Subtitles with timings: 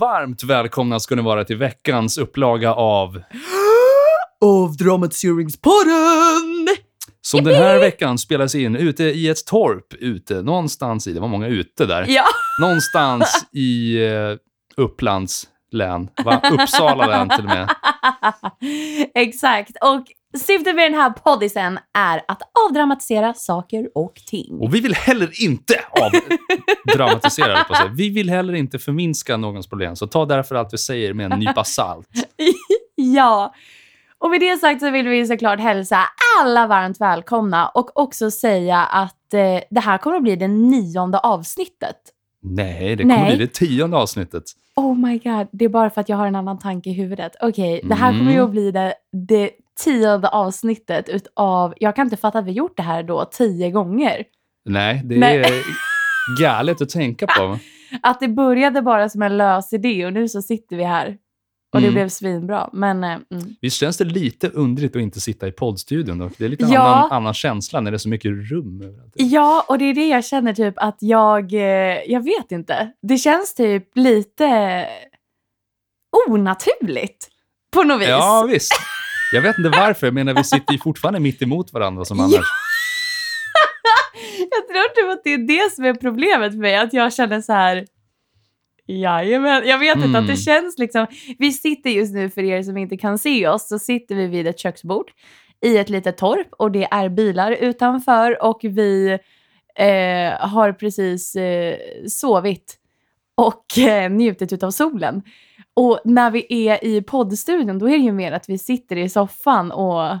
[0.00, 3.22] varmt välkomna ska ni vara till veckans upplaga av
[4.44, 6.68] Avdramatiseringspodden!
[7.20, 11.28] som den här veckan spelas in ute i ett torp ute någonstans i, det var
[11.28, 12.24] många ute där, Ja,
[12.60, 14.36] någonstans i eh,
[14.76, 16.42] Upplands län, va?
[16.52, 17.68] Uppsala län till och med.
[19.14, 19.72] exakt.
[19.80, 20.04] Och
[20.38, 24.58] syftet med den här poddisen är att avdramatisera saker och ting.
[24.60, 25.74] Och vi vill heller inte
[26.88, 27.88] avdramatisera på sig.
[27.94, 31.38] Vi vill heller inte förminska någons problem, så ta därför allt vi säger med en
[31.38, 32.08] nypa salt.
[32.94, 33.54] ja.
[34.18, 35.98] Och med det sagt så vill vi såklart hälsa
[36.40, 41.18] alla varmt välkomna och också säga att eh, det här kommer att bli det nionde
[41.18, 41.96] avsnittet.
[42.42, 43.36] Nej, det kommer Nej.
[43.36, 44.42] bli det tionde avsnittet.
[44.76, 47.32] Oh my god, det är bara för att jag har en annan tanke i huvudet.
[47.40, 48.44] Okej, det här kommer ju Mm.
[48.44, 49.50] att bli det, det
[49.84, 51.74] tionde avsnittet utav...
[51.80, 54.24] Jag kan inte fatta att vi gjort det här då tio gånger.
[54.64, 55.36] Nej, det Nej.
[55.38, 55.50] är
[56.42, 57.58] galet att tänka på.
[58.02, 61.16] Att det började bara som en lös idé och nu så sitter vi här.
[61.74, 61.94] Och det Mm.
[61.94, 62.70] blev svinbra.
[62.72, 63.54] Men eh, mm.
[63.60, 66.32] Visst känns det lite underligt att inte sitta i poddstudion dock?
[66.38, 66.80] Det är lite Ja.
[66.80, 69.12] annan, annan känsla när det är så mycket rum överallt.
[69.16, 71.52] ja, och det är det jag känner typ att jag...
[71.52, 71.60] Eh,
[72.06, 72.92] jag vet inte.
[73.02, 74.86] Det känns typ lite
[76.28, 77.28] onaturligt
[77.74, 78.08] på något vis.
[78.08, 78.72] Ja, visst.
[79.32, 82.32] Jag vet inte varför, jag menar vi sitter ju fortfarande mitt emot varandra som annars.
[84.50, 86.76] Jag tror typ att det är det som är problemet för mig.
[86.76, 87.86] Att jag känner så här...
[88.86, 89.62] Jajamän.
[89.66, 90.36] Jag vet inte, att det Mm.
[90.36, 91.06] känns liksom...
[91.38, 94.46] Vi sitter just nu, för er som inte kan se oss, så sitter vi vid
[94.46, 95.10] ett köksbord
[95.62, 99.18] i ett litet torp och det är bilar utanför och vi
[99.76, 101.76] eh, har precis eh,
[102.08, 102.76] sovit
[103.34, 105.22] och eh, njutit av solen.
[105.80, 109.08] Och när vi är i poddstudion, då är det ju mer att vi sitter i
[109.08, 110.18] soffan och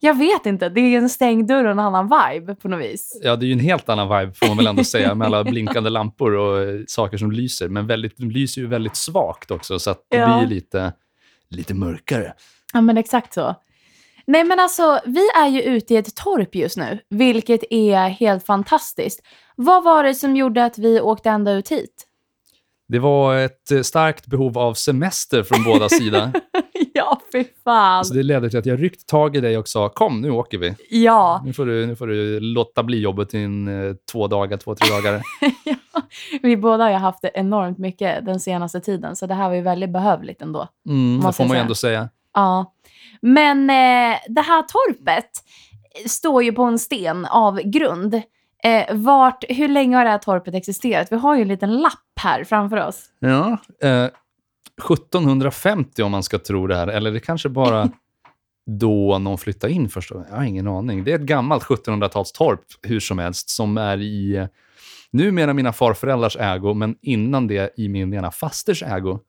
[0.00, 3.20] jag vet inte, det är en stängd dörr och en annan vibe på något vis.
[3.24, 5.44] Ja, det är ju en helt annan vibe får man väl ändå säga med alla
[5.50, 7.68] blinkande lampor och eh, saker som lyser.
[7.68, 10.38] Men väldigt, de lyser ju väldigt svagt också, så att det Ja.
[10.38, 10.92] blir lite,
[11.50, 12.32] lite mörkare.
[12.72, 13.54] Ja, men exakt så.
[14.26, 18.46] Nej, men alltså, vi är ju ute i ett torp just nu, vilket är helt
[18.46, 19.20] fantastiskt.
[19.56, 22.04] Vad var det som gjorde att vi åkte ända ut hit?
[22.88, 26.30] Det var ett eh, starkt behov av semester från båda sidor.
[26.94, 28.04] ja, fy fan.
[28.04, 30.58] Så det ledde till att jag ryckte tag i dig och sa kom, nu åker
[30.58, 30.74] vi.
[30.90, 34.56] Ja, Nu får du, nu får du låta bli jobbet i en, eh, två dagar,
[34.56, 35.22] två, tre dagar.
[36.42, 39.62] vi båda har haft det enormt mycket den senaste tiden, så det här var ju
[39.62, 40.68] väldigt behövligt ändå.
[40.88, 42.08] Mm, det får man ju ändå säga.
[42.34, 42.74] Ja.
[43.22, 45.30] Men eh, det här torpet
[46.06, 48.22] står ju på en sten av grund.
[48.68, 51.12] Eh, vart, hur länge har det här torpet existerat?
[51.12, 53.04] Vi har ju en liten lapp här framför oss.
[53.18, 54.08] Ja, eh,
[54.90, 56.88] 1750 om man ska tro det här.
[56.88, 57.88] Eller det kanske bara
[58.80, 60.28] då någon flyttade in första gången.
[60.30, 61.04] Jag har ingen aning.
[61.04, 64.46] Det är ett gammalt 1700-talstorp hur som helst som är i eh,
[65.10, 69.20] numera mina farföräldrars ägo, men innan det i min ena fasters ägo.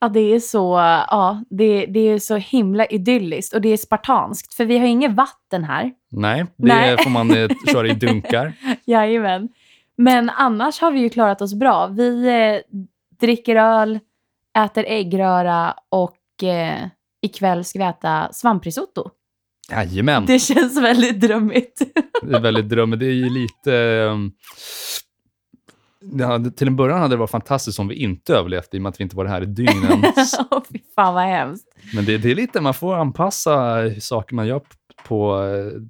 [0.00, 0.74] Ja, det är så,
[1.10, 5.12] ja, det, det är så himla idylliskt och det är spartanskt, för vi har inget
[5.12, 5.92] vatten här.
[6.10, 6.96] Nej, det Nej.
[6.98, 8.52] får man eh, köra i dunkar.
[8.84, 9.48] Jajamän.
[9.96, 11.86] Men annars har vi ju klarat oss bra.
[11.86, 12.78] Vi eh,
[13.20, 13.98] dricker öl,
[14.58, 16.86] äter äggröra och eh,
[17.22, 19.10] ikväll ska vi äta svamprisotto.
[19.70, 20.26] Jajamän.
[20.26, 21.82] Det känns väldigt drömmigt.
[22.22, 23.00] Det är väldigt drömmigt.
[23.00, 23.70] Det är ju lite...
[23.70, 24.20] Det
[26.26, 28.90] hade, till en början hade det varit fantastiskt om vi inte överlevt i och med
[28.90, 30.04] att vi inte var här i dygnen.
[30.50, 31.64] Åh, fy fan vad hemskt.
[31.94, 34.60] Men det, det är lite, man får anpassa saker man gör
[35.08, 35.42] på...
[35.42, 35.80] eh,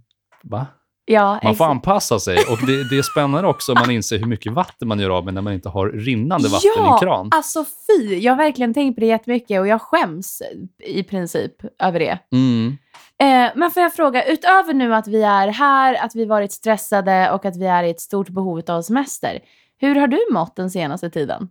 [0.42, 0.66] Va?
[1.04, 2.36] Ja, Man får anpassa sig.
[2.50, 5.24] Och det, det är spännande också om man inser hur mycket vatten man gör av
[5.24, 7.28] med när man inte har rinnande vatten i en kran.
[7.32, 8.18] alltså fy.
[8.18, 10.42] Jag har verkligen tänkt på det jättemycket och jag skäms
[10.86, 12.18] i princip över det.
[12.32, 12.76] Mm.
[13.20, 17.30] Eh, men får jag fråga, utöver nu att vi är här, att vi varit stressade
[17.30, 19.38] och att vi är i ett stort behov av semester.
[19.80, 21.48] Hur har du mått den senaste tiden?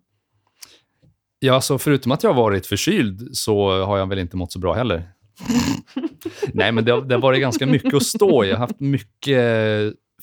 [1.39, 4.59] Ja, så förutom att jag har varit förkyld så har jag väl inte mått så
[4.59, 5.09] bra heller.
[6.53, 8.47] Nej, men det, har- det har varit ganska mycket att stå i.
[8.49, 9.37] Jag har haft mycket,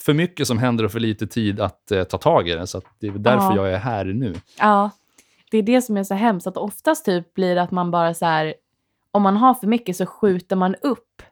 [0.00, 2.66] för mycket som händer och för lite tid att eh, ta tag i det.
[2.66, 3.56] Så det är därför Ja.
[3.56, 4.34] jag är här nu.
[4.58, 4.90] Ja,
[5.50, 6.46] det är det som är så hemskt.
[6.46, 8.54] Att oftast typ blir att man bara så här,
[9.12, 11.22] om man har för mycket så skjuter man upp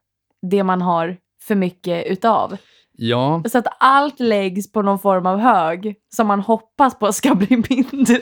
[0.51, 2.57] det man har för mycket utav.
[2.97, 7.35] Ja, Så att allt läggs på någon form av hög som man hoppas på ska
[7.35, 8.21] bli mindre.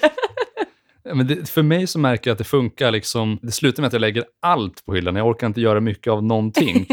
[1.14, 2.90] men det, för mig så märker jag att det funkar.
[2.90, 5.16] Liksom, det slutar med att jag lägger allt på hyllan.
[5.16, 6.86] Jag orkar inte göra mycket av någonting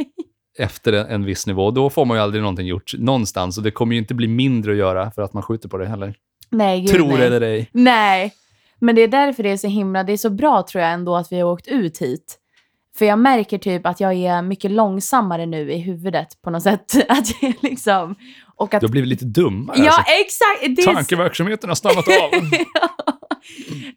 [0.58, 1.70] efter en, viss nivå.
[1.70, 3.58] Då får man ju aldrig någonting gjort någonstans.
[3.58, 5.86] Och det kommer ju inte bli mindre att göra för att man skjuter på det
[5.86, 6.14] heller.
[6.50, 7.26] Nej, gud Tror nej.
[7.26, 7.68] eller ej.
[7.72, 8.32] Nej,
[8.78, 11.16] men det är därför det är så himla, det är så bra tror jag ändå
[11.16, 12.38] att vi har åkt ut hit.
[12.98, 16.94] För jag märker typ att jag är mycket långsammare nu i huvudet på något sätt.
[17.08, 18.14] Att jag liksom,
[18.56, 19.78] och att, Du har blivit lite dummare.
[19.78, 20.02] ja, alltså.
[20.24, 20.76] exakt!
[20.76, 22.30] Det är Tankeverksamheten har stannat av.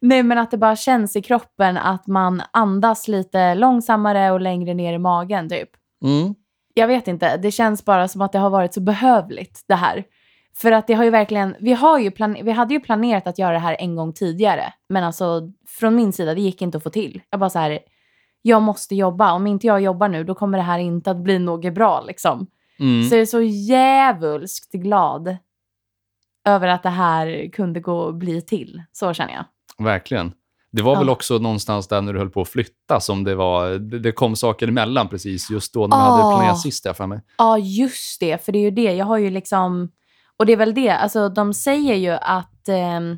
[0.01, 4.73] Nej, men att det bara känns i kroppen att man andas lite långsammare och längre
[4.73, 5.69] ner i magen typ.
[6.03, 6.35] Mm.
[6.73, 10.03] Jag vet inte, det känns bara som att det har varit så behövligt det här.
[10.57, 13.39] För att det har ju verkligen, vi, har ju plan, vi hade ju planerat att
[13.39, 14.73] göra det här en gång tidigare.
[14.89, 17.21] Men alltså från min sida, det gick inte att få till.
[17.29, 17.79] Jag bara så här,
[18.41, 19.33] jag måste jobba.
[19.33, 22.47] Om inte jag jobbar nu, då kommer det här inte att bli något bra liksom.
[22.79, 23.09] Mm.
[23.09, 25.37] Så jag är så jävulskt glad
[26.45, 28.83] över att det här kunde gå bli till.
[28.91, 29.45] Så känner jag.
[29.85, 30.33] Verkligen.
[30.71, 31.13] Det var väl Ja.
[31.13, 33.69] också någonstans där när du höll på att flytta som det var,
[33.99, 36.37] det kom saker emellan precis just då när vi hade Ah.
[36.37, 37.21] planerat sist där för mig.
[37.37, 38.45] Ja, just det.
[38.45, 38.93] För det är ju det.
[38.93, 39.91] Jag har ju liksom...
[40.37, 40.89] Och det är väl det.
[40.89, 42.67] Alltså, de säger ju att...
[42.69, 43.17] ehm,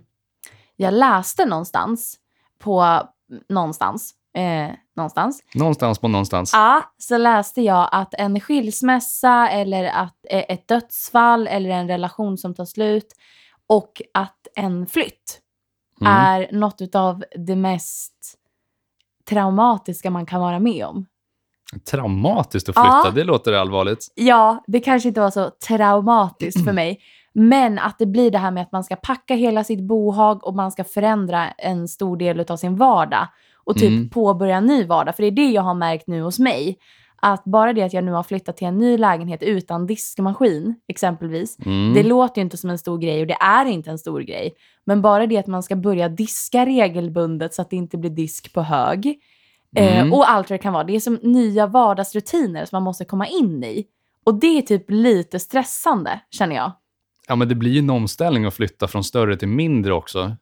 [0.75, 2.15] jag läste någonstans
[2.59, 3.01] på...
[3.49, 4.13] Någonstans.
[4.33, 5.43] Eh, någonstans.
[5.55, 6.51] Någonstans på någonstans.
[6.53, 12.37] Ja, så läste jag att en skilsmässa eller att eh, ett dödsfall eller en relation
[12.37, 13.07] som tar slut
[13.67, 15.37] och att en flytt
[16.01, 16.13] Mm.
[16.13, 18.13] är något av det mest
[19.29, 21.05] traumatiska man kan vara med om.
[21.91, 23.11] Traumatiskt att flytta, Ja.
[23.15, 24.07] det låter allvarligt.
[24.15, 26.99] Ja, det kanske inte var så traumatiskt för mig.
[27.33, 30.55] Men att det blir det här med att man ska packa hela sitt bohag och
[30.55, 33.27] man ska förändra en stor del av sin vardag.
[33.63, 34.09] Och typ Mm.
[34.09, 35.15] påbörja en ny vardag.
[35.15, 36.77] För det är det jag har märkt nu hos mig.
[37.23, 41.57] Att bara det att jag nu har flyttat till en ny lägenhet utan diskmaskin, exempelvis.
[41.65, 41.93] Mm.
[41.93, 44.53] Det låter ju inte som en stor grej och det är inte en stor grej.
[44.85, 48.53] Men bara det att man ska börja diska regelbundet så att det inte blir disk
[48.53, 49.19] på hög.
[49.75, 50.07] Mm.
[50.07, 50.83] Eh, och allt vad det kan vara.
[50.83, 53.85] Det är som nya vardagsrutiner som man måste komma in i.
[54.23, 56.71] Och det är typ lite stressande, känner jag.
[57.27, 60.35] Ja, men det blir ju en omställning att flytta från större till mindre också.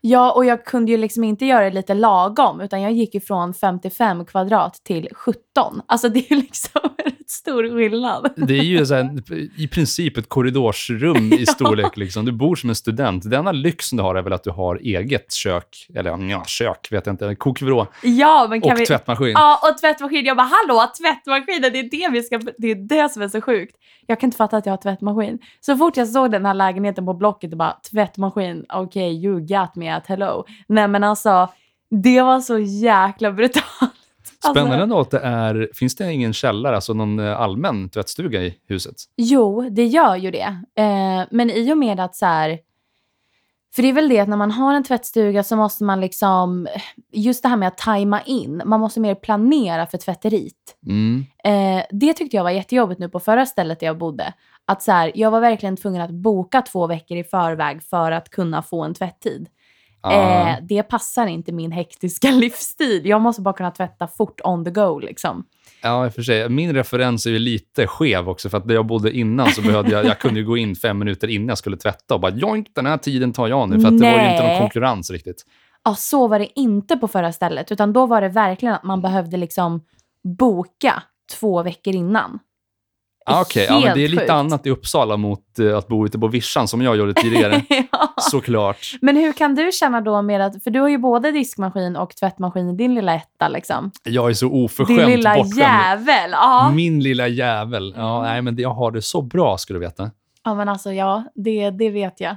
[0.00, 3.20] Ja, och jag kunde ju liksom inte göra det lite lagom, utan jag gick ju
[3.20, 5.40] från 55 kvadrat till 70.
[5.58, 5.82] 17.
[5.86, 8.32] Alltså det är liksom en rätt stor skillnad.
[8.36, 11.52] Det är ju så här, i princip ett korridorsrum i Ja.
[11.52, 11.96] storlek.
[11.96, 12.24] Liksom.
[12.24, 13.22] Du bor som en student.
[13.30, 15.86] Den enda lyxen du har är väl att du har eget kök.
[15.94, 17.34] Eller ja, kök vet jag inte.
[17.34, 18.86] Kokvrå Ja, men kan och vi...
[18.86, 19.30] tvättmaskin.
[19.30, 20.24] Ja, och tvättmaskin.
[20.24, 22.40] Jag bara, hallå, tvättmaskinen, det är det vi ska...
[22.58, 23.76] Det är det som är så sjukt.
[24.06, 25.38] Jag kan inte fatta att jag har tvättmaskin.
[25.60, 29.40] Så fort jag såg den här lägenheten på Blocket och bara, tvättmaskin, okej, okay, you
[29.40, 30.44] got me at hello.
[30.66, 31.48] Nej, men alltså,
[31.90, 33.94] det var så jäkla brutalt.
[34.44, 38.42] Alltså, Spännande ändå att det är, finns det ingen källare, alltså någon eh, allmän tvättstuga
[38.42, 38.94] i huset?
[39.16, 40.62] Jo, det gör ju det.
[40.74, 42.58] Eh, men i och med att så här...
[43.74, 46.68] För det är väl det att när man har en tvättstuga så måste man liksom...
[47.12, 48.62] Just det här med att tajma in.
[48.64, 50.54] Man måste mer planera för tvätteriet.
[50.86, 51.24] Mm.
[51.44, 54.32] Eh, det tyckte jag var jättejobbigt nu på förra stället där jag bodde.
[54.64, 58.30] Att så här, jag var verkligen tvungen att boka två veckor i förväg för att
[58.30, 59.48] kunna få en tvätttid.
[60.02, 60.48] Ja.
[60.48, 63.06] Eh, det passar inte min hektiska livsstil.
[63.06, 65.44] Jag måste bara kunna tvätta fort on the go liksom.
[65.82, 66.48] Ja, i och för sig.
[66.48, 69.90] Min referens är ju lite skev också, för att där jag bodde innan så behövde
[69.90, 72.68] jag, jag kunde ju gå in fem minuter innan jag skulle tvätta och bara joink,
[72.74, 75.44] den här tiden tar jag nu, för att det var ju inte någon konkurrens riktigt.
[75.84, 79.02] Ja, så var det inte på förra stället, utan då var det verkligen att man
[79.02, 79.84] behövde liksom
[80.38, 81.02] boka
[81.38, 82.38] två veckor innan.
[83.30, 84.30] Ah, Okej, ja, men det är lite sjukt.
[84.30, 87.62] annat i Uppsala mot eh, att bo ute på vischan som jag gjorde tidigare.
[87.92, 88.14] ja.
[88.30, 88.78] Såklart.
[89.00, 92.16] Men hur kan du känna då med att, för du har ju både diskmaskin och
[92.16, 93.90] tvättmaskin i din lilla etta liksom.
[94.04, 95.58] Jag är så Din oförskämt lilla bortskämd.
[95.58, 96.30] jävel.
[96.32, 96.70] Ja.
[96.74, 97.94] Min lilla jävel.
[97.96, 100.10] Ja, nej, men jag har det så bra, ska du veta.
[100.44, 102.36] ja, men alltså ja, det, det vet jag.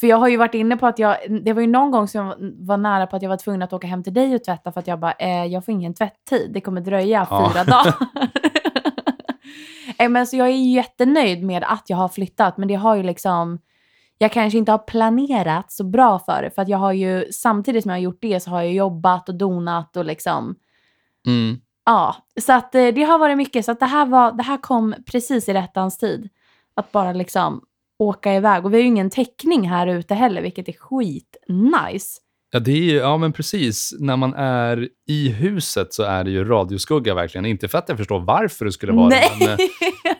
[0.00, 2.26] För jag har ju varit inne på att jag, det var ju någon gång som
[2.26, 4.72] jag var nära på att jag var tvungen att åka hem till dig och tvätta
[4.72, 7.50] för att jag bara, eh, jag får ingen tvätttid, det kommer dröja Ja.
[7.52, 7.94] fyra dagar.
[10.02, 13.02] Eh, men så jag är jättenöjd med att jag har flyttat, men det har ju
[13.02, 13.58] liksom,
[14.18, 17.82] jag kanske inte har planerat så bra för det, för att jag har ju, samtidigt
[17.82, 20.54] som jag har gjort det så har jag jobbat och donat och liksom,
[21.26, 21.60] Mm.
[21.86, 24.56] ja, så att eh, det har varit mycket, så att det här, var, det här
[24.56, 26.28] kom precis i rättans tid.
[26.74, 27.64] Att bara liksom
[27.98, 28.64] åka iväg.
[28.64, 32.20] Och vi har ju ingen täckning här ute heller, vilket är skit nice.
[32.54, 33.94] Ja, det är ju, ja, men precis.
[33.98, 37.46] När man är i huset så är det ju radioskugga verkligen.
[37.46, 39.36] Inte för att jag förstår varför det skulle vara Nej.
[39.38, 39.58] det, men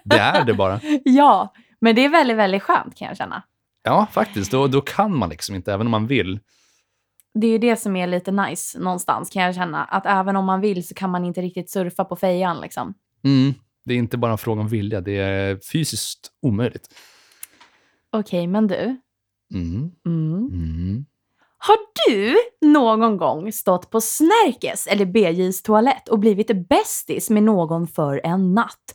[0.04, 0.80] det är det bara.
[1.04, 3.42] ja, men det är väldigt, väldigt skönt kan jag känna.
[3.82, 4.50] Ja, faktiskt.
[4.50, 6.40] Då, då kan man liksom inte, även om man vill.
[7.34, 9.84] Det är ju det som är lite nice någonstans kan jag känna.
[9.84, 12.94] Att även om man vill så kan man inte riktigt surfa på fejan liksom.
[13.24, 13.54] Mm.
[13.84, 16.88] Det är inte bara en fråga om vilja, det är fysiskt omöjligt.
[18.10, 19.00] Okej, men du.
[19.54, 19.90] Mm.
[20.06, 20.48] Mm.
[20.52, 21.04] Mm.
[21.64, 21.76] Har
[22.08, 28.20] du någon gång stått på Snärkes eller BJs toalett och blivit bästis med någon för
[28.24, 28.94] en natt?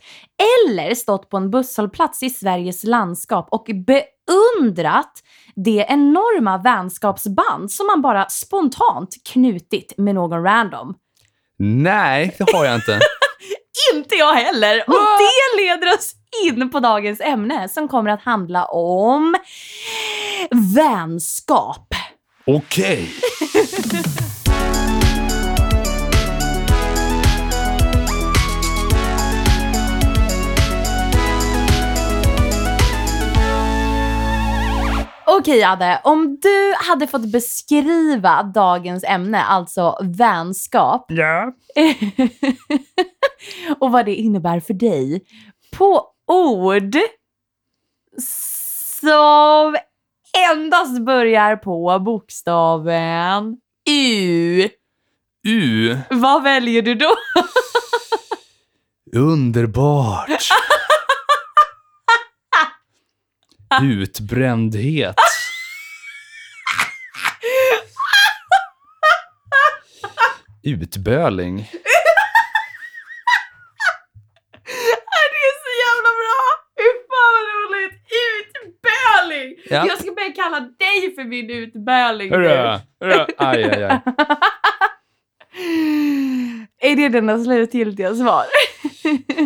[0.68, 5.12] Eller stått på en busshållplats i Sveriges landskap och beundrat
[5.56, 10.94] det enorma vänskapsband som man bara spontant knutit med någon random?
[11.60, 13.00] Nej, det har jag inte.
[13.94, 14.84] Inte jag heller.
[14.88, 16.14] Och det leder oss
[16.46, 19.36] in på dagens ämne som kommer att handla om
[20.76, 21.94] vänskap.
[22.50, 23.10] Okej.
[35.26, 41.54] Okej Adde, om du hade fått beskriva dagens ämne, alltså vänskap, Ja.
[43.80, 45.22] och vad det innebär för dig,
[45.78, 46.96] på ord
[49.00, 49.76] som
[50.52, 53.58] endast börjar på bokstaven
[53.90, 54.70] U.
[55.48, 55.98] U.
[56.10, 57.16] Vad väljer du då?
[59.16, 60.30] Underbart.
[63.84, 65.16] Utbrändhet.
[70.64, 71.70] Utböling.
[74.68, 76.42] Det är så jävla bra!
[76.76, 77.96] Hur fan vad roligt!
[78.34, 79.50] Utböling!
[79.70, 79.88] Ja.
[79.88, 82.36] Jag ska börja kalla dig för min utböling nu.
[82.38, 83.28] Hurra, hurra.
[83.38, 84.00] Aj, aj, aj.
[86.80, 88.44] Är det dina slutgiltiga svar?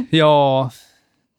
[0.10, 0.72] Ja,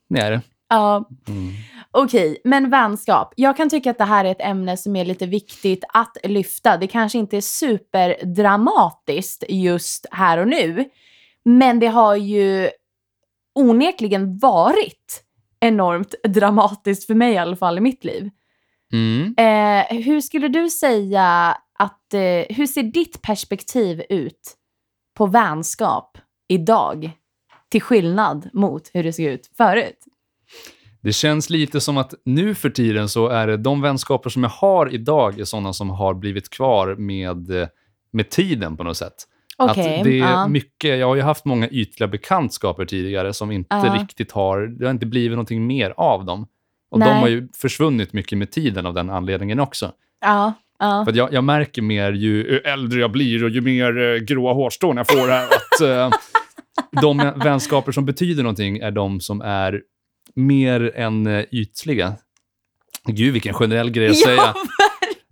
[0.09, 0.41] det är det.
[0.69, 1.09] Ja.
[1.29, 1.53] Mm.
[1.91, 3.33] Okej, men vänskap.
[3.37, 6.77] Jag kan tycka att det här är ett ämne som är lite viktigt att lyfta.
[6.77, 10.85] Det kanske inte är superdramatiskt just här och nu,
[11.45, 12.71] men det har ju
[13.55, 15.23] onekligen varit
[15.61, 18.31] enormt dramatiskt för mig i alla fall i mitt liv.
[18.93, 19.35] Mm.
[19.39, 24.55] Eh, hur skulle du säga att, eh, hur ser ditt perspektiv ut
[25.17, 26.19] på vänskap
[26.49, 27.11] idag?
[27.71, 29.99] Till skillnad mot hur det såg ut förut.
[31.01, 34.51] Det känns lite som att nu för tiden så är det de vänskaper som jag
[34.51, 37.69] har idag är sådana som har blivit kvar med, eh,
[38.11, 39.15] med tiden på något sätt.
[39.57, 40.49] Okej, Att det är ja.
[40.49, 43.97] mycket, jag har ju haft många ytliga bekantskaper tidigare som inte Ja.
[44.01, 46.47] riktigt har, det har inte blivit någonting mer av dem.
[46.93, 47.09] Och Nej.
[47.09, 49.93] de har ju försvunnit mycket med tiden av den anledningen också.
[50.21, 51.05] Ja, ja.
[51.05, 54.97] För jag, jag märker mer ju äldre jag blir och ju mer eh, gråa hårstrån
[54.97, 56.19] jag får här, att eh,
[57.03, 59.81] de vänskaper som betyder någonting är de som är
[60.35, 62.15] mer än eh, ytliga.
[63.05, 64.37] Gud, vilken generell grej att säga.
[64.37, 64.55] Ja,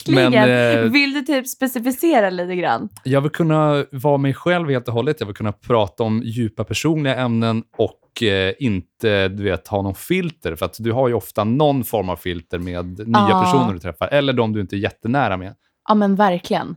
[0.06, 0.32] verkligen.
[0.32, 2.88] Men, eh, Vill du typ specificera lite grann?
[3.04, 5.16] Jag vill kunna vara mig själv helt och hållet.
[5.20, 9.94] Jag vill kunna prata om djupa personliga ämnen och eh, inte du vet, ha någon
[9.94, 10.56] filter.
[10.56, 13.42] För att du har ju ofta någon form av filter med nya Ja.
[13.44, 14.08] personer du träffar.
[14.08, 15.54] Eller de du inte är jättenära med.
[15.88, 16.76] Ja, men verkligen.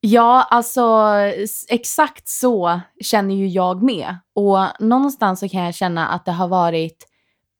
[0.00, 1.08] Ja, alltså
[1.68, 4.16] exakt så känner ju jag med.
[4.34, 7.06] Och någonstans så kan jag känna att det har varit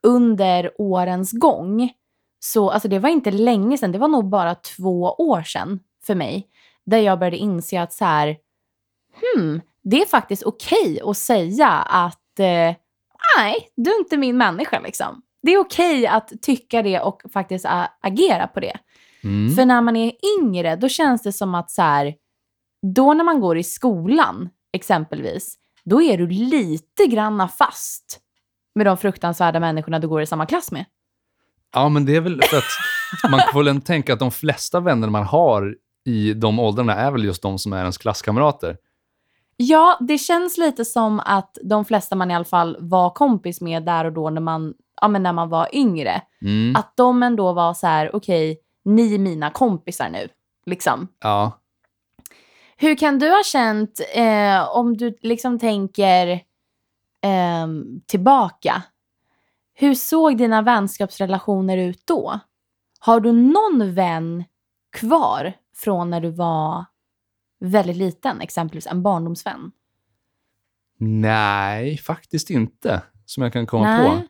[0.03, 1.91] under årens gång.
[2.41, 6.15] Så alltså det var inte länge sedan, det var nog bara två år sedan för
[6.15, 6.47] mig.
[6.87, 8.37] Där jag började inse att så här,
[9.37, 12.75] hmm, det är faktiskt okej att säga att eh,
[13.37, 15.23] nej, du är inte min människa liksom.
[15.43, 18.77] Det är okej att tycka det och faktiskt a- agera på det.
[19.25, 19.55] Mm.
[19.55, 22.15] För när man är yngre, då känns det som att så här,
[22.95, 28.21] då när man går i skolan exempelvis, då är du lite granna fast
[28.75, 30.85] med de fruktansvärda människorna du går i samma klass med.
[31.75, 35.09] Ja, men det är väl för att man får väl tänka att de flesta vänner
[35.09, 35.77] man har
[36.07, 38.77] i de åldrarna är väl just de som är ens klasskamrater.
[39.57, 43.83] Ja, det känns lite som att de flesta man i alla fall var kompis med
[43.85, 46.77] där och då när man, ja, men när man var yngre, Mm.
[46.77, 50.29] att de ändå var så här, okej, ni är mina kompisar nu.
[50.67, 51.09] Liksom.
[51.21, 51.53] Ja.
[52.77, 56.41] Hur kan du ha känt eh, om du liksom tänker
[57.23, 58.83] ehm, tillbaka?
[59.75, 62.39] Hur såg dina vänskapsrelationer ut då?
[62.99, 64.45] Har du någon vän
[64.93, 66.85] kvar från när du var
[67.61, 69.71] väldigt liten, exempelvis en barndomsvän?
[70.99, 73.03] Nej, faktiskt inte.
[73.27, 74.11] Som jag kan komma Nej.
[74.11, 74.23] på.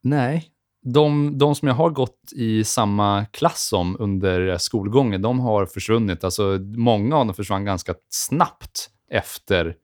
[0.00, 0.50] Nej.
[0.82, 6.24] De, de som jag har gått i samma klass som under skolgången, de har försvunnit.
[6.24, 9.76] Alltså, många av dem försvann ganska snabbt efter,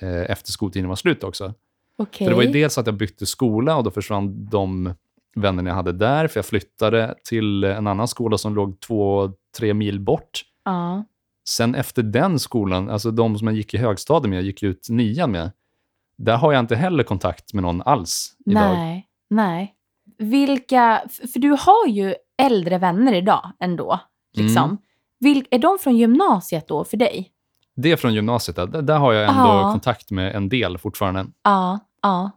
[0.00, 1.54] eh, efter skoltiden var slut också.
[1.96, 2.26] Okej.
[2.26, 4.94] För det var ju dels att jag bytte skola och då försvann de
[5.34, 9.74] vännerna jag hade där, för jag flyttade till en annan skola som låg två, tre
[9.74, 10.42] mil bort.
[10.64, 11.04] Ja.
[11.48, 14.86] Sen efter den skolan, alltså de som jag gick i högstadiet med, jag gick ut
[14.90, 15.50] nian med,
[16.18, 18.74] där har jag inte heller kontakt med någon alls idag.
[18.74, 19.74] Nej, nej.
[20.18, 21.02] Vilka,
[21.32, 24.00] för du har ju äldre vänner idag ändå.
[24.36, 24.64] Liksom.
[24.64, 24.78] Mm.
[25.20, 27.30] Vil, är de från gymnasiet då för dig?
[27.76, 29.70] Det är från gymnasiet, där, där har jag ändå Ja.
[29.72, 31.26] kontakt med en del fortfarande.
[31.42, 32.30] Ja, ja.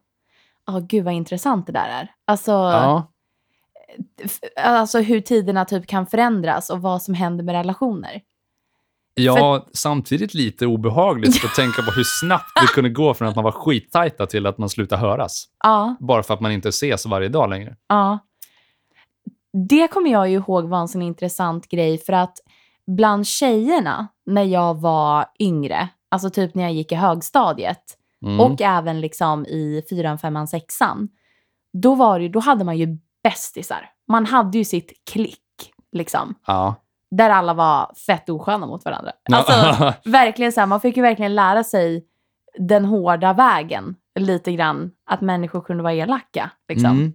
[0.66, 2.12] Ja, gud vad intressant det där är.
[2.26, 3.12] Alltså, Ja,
[4.64, 8.22] alltså hur tiderna typ kan förändras och vad som händer med relationer.
[9.26, 13.44] Ja, samtidigt lite obehagligt att tänka på hur snabbt det kunde gå från att man
[13.44, 15.46] var skittajta till att man slutar höras.
[15.64, 17.76] Ja, Bara för att man inte ses varje dag längre.
[17.88, 18.20] ja.
[19.70, 22.38] Det kommer jag ju ihåg var en sån intressant grej för att
[22.88, 28.40] bland tjejerna när jag var yngre, alltså typ när jag gick i högstadiet Mm.
[28.40, 31.10] och även liksom i fyran, femman, sexan,
[31.74, 33.90] då, var det, då hade man ju bästisar.
[34.08, 35.40] Man hade ju sitt klick,
[35.92, 36.36] liksom.
[36.48, 36.76] Ja.
[37.12, 39.12] Där alla var fett osköna mot varandra.
[39.32, 42.06] Alltså, verkligen så här, man fick ju verkligen lära sig
[42.60, 44.92] den hårda vägen lite grann.
[45.10, 46.52] Att människor kunde vara elaka.
[46.70, 46.92] Liksom.
[46.92, 47.14] Mm.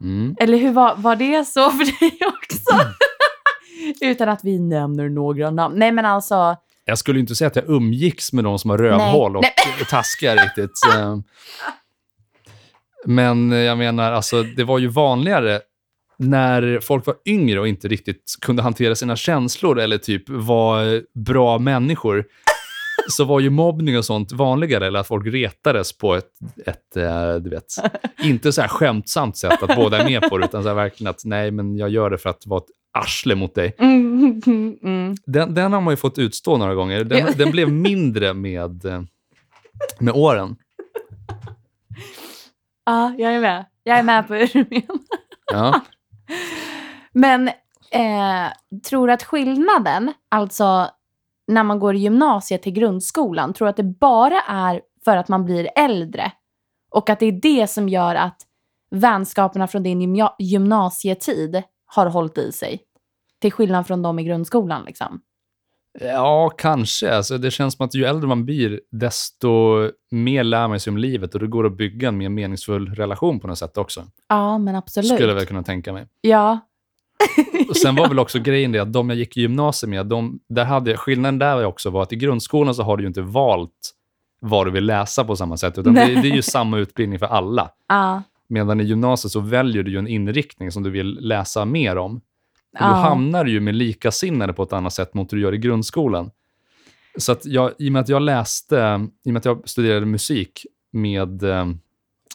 [0.00, 0.36] Mm.
[0.40, 2.86] Eller hur var, var det så för dig också?
[4.00, 5.78] Utan att vi nämner några namn.
[5.78, 9.36] Nej men alltså, Jag skulle inte säga att jag umgicks med de som har rövhål
[9.36, 9.86] och Nej.
[9.90, 10.94] taskar riktigt.
[10.96, 11.16] Eh,
[13.06, 15.60] Men jag menar, alltså, det var ju vanligare
[16.20, 21.58] när folk var yngre och inte riktigt kunde hantera sina känslor eller typ var bra
[21.58, 22.24] människor
[23.08, 26.30] så var ju mobbning och sånt vanligare, eller att folk retades på ett,
[26.66, 27.64] ett eh, du vet,
[28.22, 31.10] inte så här skämtsamt sätt att båda är med på det, utan så här verkligen
[31.10, 33.74] att nej, men jag gör det för att vara ett arsle mot dig.
[33.78, 34.40] mm,
[34.82, 35.14] mm.
[35.26, 37.04] Den, den har man ju fått utstå några gånger.
[37.04, 37.26] Den, Ja.
[37.36, 39.02] den blev mindre med, eh,
[39.98, 40.56] med åren.
[42.86, 43.64] ja, jag är med.
[43.84, 44.98] Jag är med på hur du menar.
[45.52, 45.80] Ja.
[47.12, 47.48] Men
[47.90, 48.52] eh,
[48.90, 50.88] tror du att skillnaden, alltså
[51.46, 55.28] när man går i gymnasiet till grundskolan, tror du att det bara är för att
[55.28, 56.32] man blir äldre?
[56.90, 58.36] Och att det är det som gör att
[58.90, 62.82] vänskaperna från din gymna- gymnasietid har hållit i sig?
[63.40, 65.20] Till skillnad från de i grundskolan liksom
[66.00, 67.14] ja, kanske.
[67.14, 69.48] Alltså, det känns som att ju äldre man blir, desto
[70.10, 73.40] mer lär man sig om livet och det går att bygga en mer meningsfull relation
[73.40, 74.04] på något sätt också.
[74.28, 75.14] Ja, men absolut.
[75.14, 76.06] Skulle jag väl kunna tänka mig.
[76.20, 76.58] Ja.
[77.68, 80.40] Och sen var väl också grejen det att de jag gick i gymnasiet med, de,
[80.48, 83.94] där hade, skillnaden där också var att i grundskolan så har du ju inte valt
[84.40, 87.26] vad du vill läsa på samma sätt, utan det, det är ju samma utbildning för
[87.26, 87.70] alla.
[87.88, 88.22] Ja.
[88.48, 92.20] Medan i gymnasiet så väljer du ju en inriktning som du vill läsa mer om.
[92.72, 92.94] Och då Ja.
[92.94, 96.30] hamnar du ju med likasinnade på ett annat sätt mot hur du gör i grundskolan.
[97.18, 100.06] Så att jag, i och med att jag läste, i och med att jag studerade
[100.06, 101.66] musik med eh,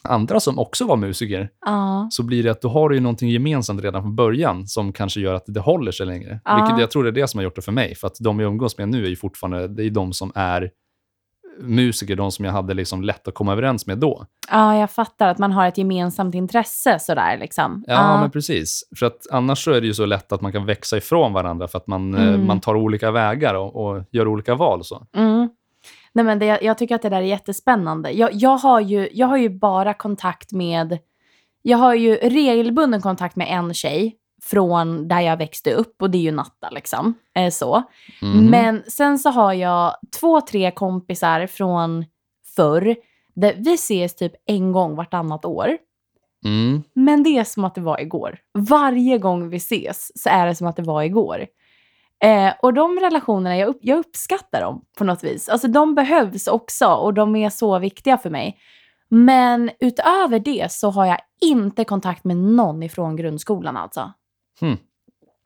[0.04, 2.08] andra som också var musiker, Ja.
[2.12, 5.19] så blir det att då har du ju någonting gemensamt redan från början som kanske
[5.19, 6.39] gör att det håller sig längre.
[6.45, 6.56] Ja.
[6.56, 7.95] Vilket jag tror det är det som har gjort det för mig.
[7.95, 10.71] För att de jag umgås med nu är ju fortfarande, det är de som är
[11.60, 14.26] musiker, de som jag hade liksom lätt att komma överens med då.
[14.52, 17.84] ja, jag fattar att man har ett gemensamt intresse sådär liksom.
[17.88, 18.84] Ja, men precis.
[19.00, 21.68] För att annars så är det ju så lätt att man kan växa ifrån varandra
[21.68, 22.48] för att man, eh, Mm.
[22.48, 24.84] man tar olika vägar och, och gör olika val.
[24.84, 25.08] Så.
[25.15, 25.50] Mm.
[26.13, 28.12] Nej, men det, jag tycker att det där är jättespännande.
[28.12, 30.98] Jag, jag, har ju, jag har ju bara kontakt med...
[31.62, 34.15] Jag har ju regelbunden kontakt med en tjej
[34.46, 37.14] från där jag växte upp och det är ju Natta liksom.
[37.36, 37.84] Eh, så.
[38.22, 38.46] Mhm.
[38.46, 42.06] Men sen så har jag två, tre kompisar från
[42.56, 42.96] förr.
[43.36, 45.78] Där vi ses typ en gång vartannat år.
[46.46, 46.84] Mm.
[46.94, 48.38] Men det är som att det var igår.
[48.54, 51.46] Varje gång vi ses så är det som att det var igår.
[52.24, 55.50] Eh, och de relationerna, jag, upp, jag uppskattar dem på något vis.
[55.50, 58.58] Alltså de behövs också och de är så viktiga för mig.
[59.10, 64.14] Men utöver det så har jag inte kontakt med någon ifrån grundskolan alltså.
[64.62, 64.78] Hmm.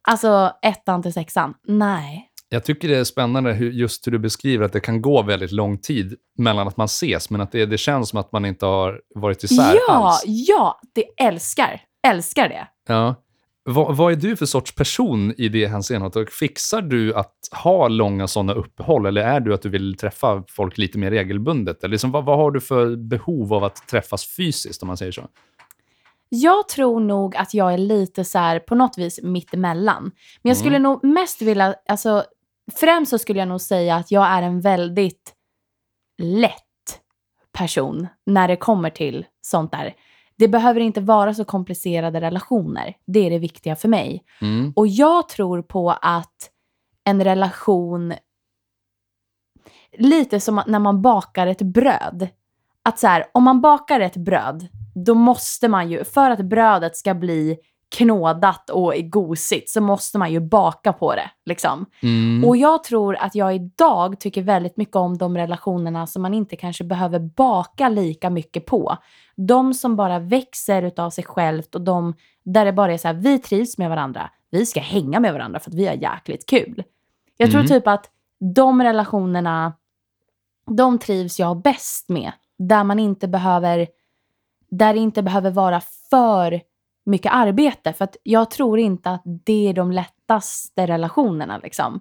[0.07, 2.29] Alltså ettan till sexan, nej.
[2.49, 5.51] Jag tycker det är spännande hur, just hur du beskriver att det kan gå väldigt
[5.51, 8.65] lång tid mellan att man ses, men att det, det känns som att man inte
[8.65, 10.23] har varit isär ja, alls.
[10.25, 11.81] ja, det älskar.
[12.07, 12.67] Älskar det.
[12.87, 13.15] Ja.
[13.63, 16.15] Vad, vad är du för sorts person i det hänseendet?
[16.15, 20.43] Och Fixar du att ha långa sådana uppehåll eller är du att du vill träffa
[20.49, 21.83] folk lite mer regelbundet?
[21.83, 25.11] Eller liksom, vad, vad har du för behov av att träffas fysiskt om man säger
[25.11, 25.27] så?
[26.29, 30.03] Jag tror nog att jag är lite så här på något vis mittemellan.
[30.03, 30.59] Men jag Mm.
[30.65, 32.23] skulle nog mest vilja, alltså
[32.75, 35.33] främst så skulle jag nog säga att jag är en väldigt
[36.21, 36.63] lätt
[37.51, 39.93] person när det kommer till sånt där.
[40.35, 42.93] Det behöver inte vara så komplicerade relationer.
[43.07, 44.23] Det är det viktiga för mig.
[44.41, 44.73] Mm.
[44.75, 46.51] Och jag tror på att
[47.03, 48.13] en relation,
[49.97, 52.27] lite som när man bakar ett bröd.
[52.83, 56.95] Att så här, om man bakar ett bröd, då måste man ju, för att brödet
[56.95, 57.57] ska bli
[57.97, 61.31] knådat och gosigt, så måste man ju baka på det.
[61.45, 61.85] Liksom.
[62.03, 62.49] Mm.
[62.49, 66.55] Och jag tror att jag idag tycker väldigt mycket om de relationerna som man inte
[66.55, 68.97] kanske behöver baka lika mycket på.
[69.35, 73.15] De som bara växer utav sig självt och de där det bara är så här,
[73.15, 74.29] vi trivs med varandra.
[74.51, 76.83] Vi ska hänga med varandra för att vi har jäkligt kul.
[77.37, 77.69] Jag tror Mm.
[77.69, 78.09] typ att
[78.55, 79.73] de relationerna,
[80.77, 82.31] de trivs jag bäst med.
[82.57, 83.87] Där man inte behöver,
[84.71, 86.61] där det inte behöver vara för
[87.05, 87.93] mycket arbete.
[87.93, 91.99] För att jag tror inte att det är de lättaste relationerna liksom.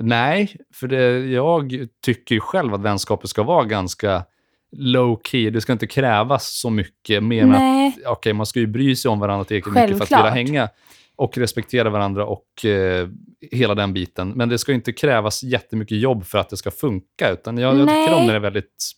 [0.00, 4.24] Nej, för det, jag tycker ju själv att vänskaper ska vara ganska
[4.72, 5.50] low key.
[5.50, 9.08] Det ska inte krävas så mycket mer än att okej, man ska ju bry sig
[9.08, 10.68] om varandra tillräckligt mycket för att vilja hänga
[11.16, 13.08] och respektera varandra och eh,
[13.50, 14.30] hela den biten.
[14.30, 17.88] Men det ska inte krävas jättemycket jobb för att det ska funka, utan jag, jag
[17.88, 18.92] tycker om när det är väldigt...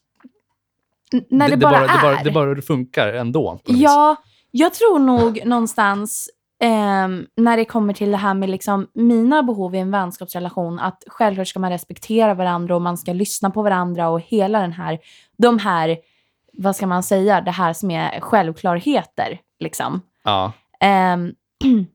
[1.30, 2.24] när det, bara, det, bara, är.
[2.24, 3.42] det bara funkar ändå.
[3.44, 3.82] på något vis.
[3.82, 4.16] Ja,
[4.50, 9.74] jag tror nog någonstans ehm, när det kommer till det här med liksom mina behov
[9.74, 14.08] i en vänskapsrelation, att självklart ska man respektera varandra och man ska lyssna på varandra
[14.08, 14.98] och hela den här,
[15.38, 15.98] de här,
[16.52, 19.40] vad ska man säga, det här som är självklarheter.
[19.60, 20.00] Liksom.
[20.24, 20.52] Ja.
[20.80, 21.32] Ehm,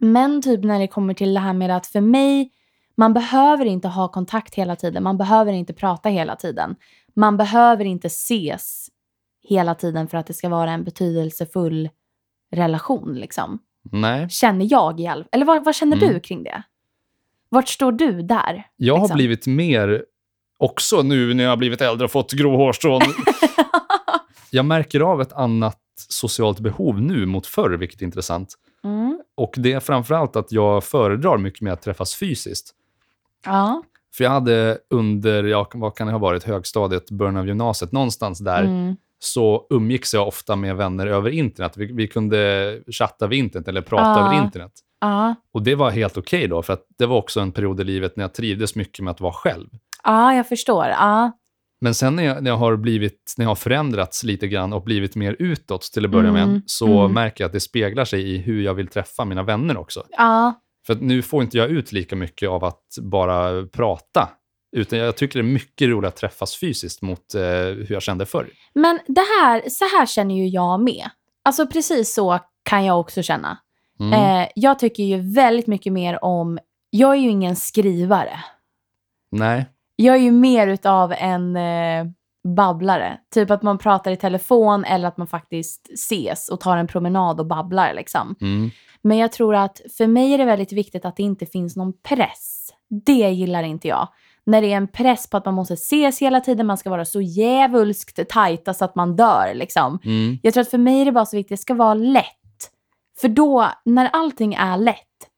[0.00, 2.50] men typ när det kommer till det här med att för mig,
[2.94, 5.02] man behöver inte ha kontakt hela tiden.
[5.02, 6.76] Man behöver inte prata hela tiden.
[7.16, 8.88] Man behöver inte ses
[9.48, 11.88] hela tiden för att det ska vara en betydelsefull
[12.52, 13.14] relation.
[13.14, 13.58] Liksom.
[13.82, 14.28] Nej.
[14.28, 16.08] Känner jag i alla Eller vad, vad känner Mm.
[16.14, 16.62] du kring det?
[17.48, 18.66] Vart står du där?
[18.76, 19.16] Jag har liksom?
[19.16, 20.04] blivit mer,
[20.58, 23.00] också nu när jag har blivit äldre och fått grå hårstrån,
[24.50, 28.54] jag märker av ett annat socialt behov nu mot förr, vilket är intressant.
[28.84, 29.20] mm.
[29.34, 32.74] Och det är framförallt att jag föredrar mycket mer att träffas fysiskt.
[33.44, 33.82] Ja.
[34.16, 38.38] För jag hade under, ja, vad kan det ha varit, högstadiet, början av gymnasiet, någonstans
[38.38, 38.96] där, Mm.
[39.18, 41.72] så umgicks jag ofta med vänner över internet.
[41.76, 44.26] Vi, vi kunde chatta över internet eller prata Ah.
[44.26, 44.72] över internet.
[45.00, 45.34] Ja.
[45.52, 48.16] Och det var helt okej då, för att det var också en period i livet
[48.16, 49.68] när jag trivdes mycket med att vara själv.
[50.04, 50.86] ja, jag förstår.
[50.86, 51.32] Ja.
[51.80, 54.82] Men sen när jag, när jag har blivit, när jag har förändrats lite grann och
[54.82, 57.12] blivit mer utåt till att börja med, Mm, så mm.
[57.12, 60.02] märker jag att det speglar sig i hur jag vill träffa mina vänner också.
[60.10, 60.54] Ja.
[60.86, 64.28] För nu får inte jag ut lika mycket av att bara prata.
[64.76, 68.26] Utan jag tycker det är mycket roligare att träffas fysiskt mot eh, hur jag kände
[68.26, 68.50] förr.
[68.74, 71.10] Men det här, så här känner ju jag med.
[71.44, 73.58] Alltså precis så kan jag också känna.
[74.00, 74.12] Mm.
[74.12, 76.58] Eh, jag tycker ju väldigt mycket mer om,
[76.90, 78.40] jag är ju ingen skrivare.
[79.30, 79.66] Nej.
[79.96, 82.06] Jag är ju mer utav en eh,
[82.46, 83.18] babblare.
[83.34, 87.40] Typ att man pratar i telefon eller att man faktiskt ses och tar en promenad
[87.40, 88.34] och babblar liksom.
[88.40, 88.70] Mm.
[89.02, 91.92] Men jag tror att för mig är det väldigt viktigt att det inte finns någon
[92.02, 92.70] press.
[93.06, 94.08] Det gillar inte jag.
[94.46, 97.04] När det är en press på att man måste ses hela tiden, man ska vara
[97.04, 99.98] så djävulskt tajta så att man dör liksom.
[100.04, 100.38] Mm.
[100.42, 102.24] Jag tror att för mig är det bara så viktigt, det ska vara lätt.
[103.20, 104.96] För då, när allting är lätt,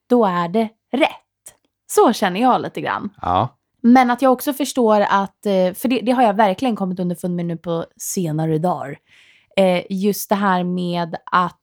[0.09, 1.55] då är det rätt.
[1.87, 3.11] Så känner jag lite grann.
[3.23, 3.58] Ja.
[3.83, 7.37] Men att jag också förstår att, eh, för det, det har jag verkligen kommit underfund
[7.37, 8.99] med nu på senare dagar.
[9.57, 11.61] Eh, Just det här med att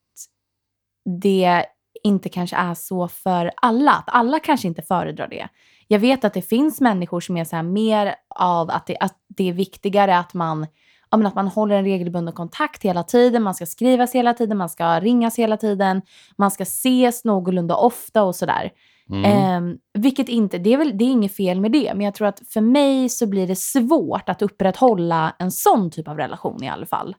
[1.22, 1.66] det
[2.04, 3.92] inte kanske är så för alla.
[3.92, 5.48] Att alla kanske inte föredrar det.
[5.88, 9.16] Jag vet att det finns människor som är så här mer av att det, att
[9.28, 10.68] det är viktigare att man,
[11.12, 13.44] ja, att man håller en regelbunden kontakt hela tiden.
[13.44, 16.02] Man ska skrivas hela tiden, man ska ringas hela tiden.
[16.38, 18.72] Man ska ses någorlunda ofta och sådär.
[19.12, 19.26] Mm.
[19.26, 22.28] Ehm, vilket inte, det är, väl, det är inget fel med det, men jag tror
[22.28, 26.70] att för mig så blir det svårt att upprätthålla en sån typ av relation i
[26.70, 27.16] alla fall.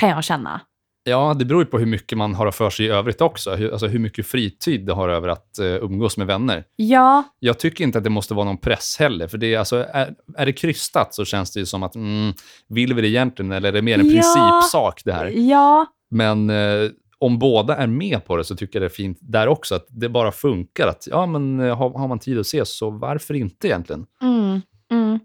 [0.00, 0.60] Kan jag känna.
[1.04, 3.50] Ja, det beror ju på hur mycket man har för sig i övrigt också.
[3.54, 6.64] Hur, alltså hur mycket fritid det har över att eh, umgås med vänner.
[6.76, 9.28] Ja, Jag tycker inte att det måste vara någon press heller.
[9.28, 12.32] För det är, alltså, är, är det krystat så känns det ju som att, mm,
[12.68, 14.12] vill vi det egentligen eller är det mer en Ja.
[14.12, 15.26] principsak det här?
[15.26, 19.18] ja, Men eh, om båda är med på det så tycker jag det är fint
[19.20, 20.86] där också, att det bara funkar.
[20.88, 24.06] Att ja, men eh, har, har man tid att ses så varför inte egentligen?
[24.22, 25.18] mm, mm.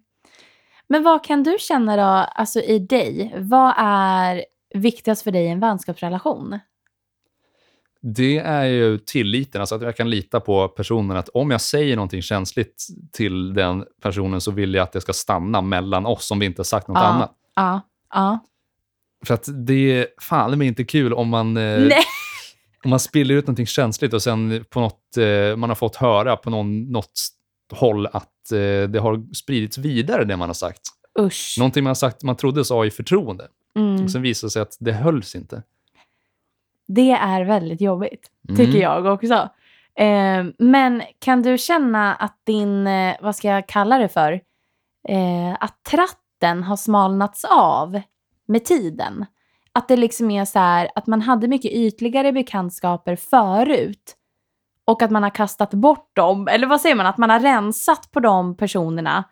[0.88, 2.04] Men vad kan du känna då,
[2.36, 3.36] alltså i dig?
[3.38, 6.60] Vad är viktigast för dig i en vänskapsrelation?
[8.02, 11.18] Det är ju tilliten, alltså att jag kan lita på personen.
[11.18, 15.14] Att om jag säger någonting känsligt till den personen så vill jag att det ska
[15.14, 17.04] stanna mellan oss om vi inte har sagt något Ja.
[17.06, 17.32] annat.
[17.56, 17.82] Ja,
[18.14, 18.40] ja.
[19.26, 21.90] För att det är fan är inte kul om man, eh,
[22.84, 26.36] om man spiller ut någonting känsligt och sen på något, eh, man har fått höra
[26.36, 27.12] på någon, något
[27.74, 30.82] håll att eh, det har spridits vidare det man har sagt.
[31.20, 31.56] Usch.
[31.60, 33.48] Någonting man har sagt man trodde sa i förtroende.
[33.78, 34.04] Mm.
[34.04, 35.64] Och sen visade det sig att det hölls inte.
[36.88, 38.58] Det är väldigt jobbigt, Mm.
[38.58, 39.50] tycker jag också.
[40.00, 44.32] Eh, men kan du känna att din, eh, vad ska jag kalla det för,
[45.10, 48.02] eh, att tratten har smalnats av
[48.46, 49.26] med tiden?
[49.72, 54.16] Att det liksom är så här, att man hade mycket ytligare bekantskaper förut
[54.86, 58.12] och att man har kastat bort dem, eller vad säger man, att man har rensat
[58.12, 59.24] på de personerna.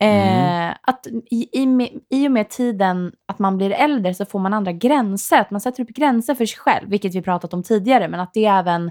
[0.00, 4.38] Eh, att i, i, med- I och med tiden att man blir äldre så får
[4.38, 5.40] man andra gränser.
[5.40, 8.34] Att man sätter upp gränser för sig själv, vilket vi pratat om tidigare, men att
[8.34, 8.90] det även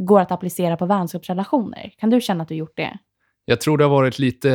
[0.00, 1.92] går att applicera på vänskapsrelationer.
[1.98, 2.98] Kan du känna att du gjort det?
[3.44, 4.50] Jag tror det har varit lite,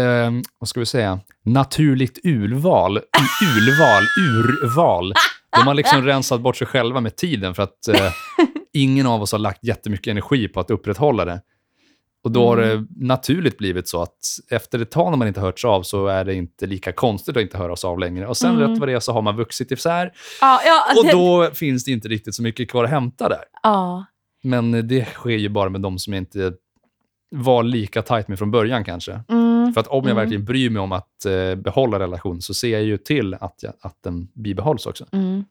[0.59, 2.97] vad ska vi säga, naturligt urval.
[3.57, 5.13] Urval, urval.
[5.57, 8.11] De har liksom rensat bort sig själva med tiden för att eh,
[8.73, 11.41] ingen av oss har lagt jättemycket energi på att upprätthålla det.
[12.23, 12.87] Och då har Mm.
[12.89, 14.17] det naturligt blivit så att
[14.51, 17.41] efter ett tag när man inte hörts av så är det inte lika konstigt att
[17.43, 18.27] inte höra oss av längre.
[18.27, 18.69] Och sen Mm.
[18.69, 21.83] rätt vad det är så har man vuxit isär Ja, ja, och det- då finns
[21.85, 23.43] det inte riktigt så mycket kvar att hämta där.
[23.63, 24.05] ja.
[24.43, 26.53] Men det sker ju bara med de som inte
[27.29, 29.19] var lika tajt med från början kanske.
[29.29, 29.73] Mm.
[29.73, 30.15] För att om jag Mm.
[30.15, 33.73] verkligen bryr mig om att eh, behålla relation så ser jag ju till att, jag,
[33.81, 35.05] att den bibehålls också.
[35.11, 35.45] Mm.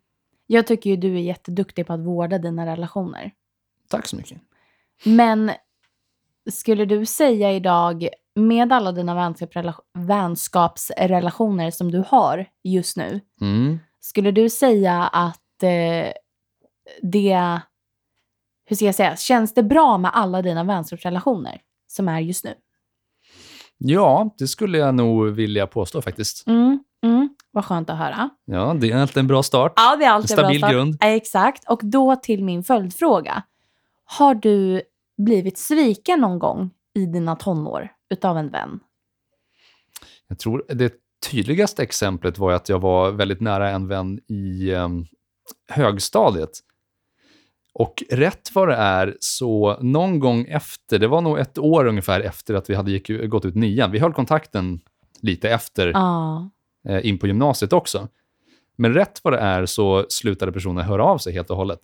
[0.47, 3.31] Jag tycker ju du är jätteduktig på att vårda dina relationer.
[3.89, 4.39] Tack så mycket.
[5.05, 5.51] Men
[6.51, 13.79] skulle du säga idag, med alla dina vänskapsrela- vänskapsrelationer som du har just nu, Mm.
[14.01, 16.12] skulle du säga att eh,
[17.03, 17.61] det,
[18.66, 22.55] hur ska jag säga, känns det bra med alla dina vänskapsrelationer som är just nu?
[23.79, 26.46] Ja, det skulle jag nog vilja påstå faktiskt.
[26.46, 28.31] Mm, mm, vad skönt att höra.
[28.44, 29.72] Ja, det är alltid en bra start.
[29.76, 30.72] Ja, det är alltid En stabil bra start.
[30.72, 30.96] grund.
[31.00, 31.68] Exakt.
[31.68, 33.42] Och då till min följdfråga.
[34.05, 34.83] Har du
[35.18, 38.81] blivit sviken någon gång i dina tonår utav en vän?
[40.29, 40.92] Jag tror det
[41.31, 45.07] tydligaste exemplet var att jag var väldigt nära en vän i em,
[45.68, 46.50] högstadiet.
[47.79, 52.21] Och rätt vad det är så någon gång efter, det var nog ett år ungefär
[52.21, 53.91] efter att vi hade gick, gått ut nian.
[53.91, 54.81] Vi höll kontakten
[55.23, 56.51] lite efter Ja.
[56.89, 58.09] eh, in på gymnasiet också.
[58.77, 61.81] Men rätt vad det är så slutade personen höra av sig helt och hållet.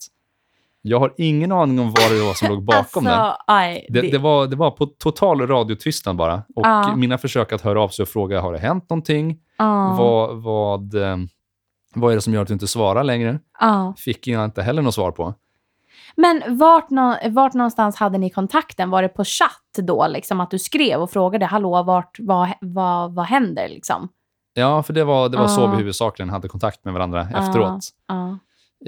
[0.81, 3.15] Jag har ingen aning om vad det var som låg bakom det.
[3.15, 6.35] alltså, aj, Det, det, var, det var på total radiotystnad bara.
[6.55, 6.95] Och Ja.
[6.95, 9.39] mina försök att höra av sig och fråga, har det hänt någonting?
[9.57, 11.17] ja, Vad, vad, eh,
[11.95, 13.39] vad är det som gör att du inte svarar längre?
[13.97, 15.33] Fick jag inte heller något svar på.
[16.15, 18.89] Men vart, nå- vart någonstans hade ni kontakten?
[18.89, 20.07] Var det på chatt då?
[20.07, 23.69] Liksom, att du skrev och frågade, hallå, vart, vad, vad, vad händer?
[23.69, 24.09] Liksom?
[24.53, 25.71] Ja, för det var, det var så Ja.
[25.71, 27.39] vi huvudsakligen hade kontakt med varandra Ja.
[27.39, 27.79] efteråt.
[28.07, 28.37] Ja.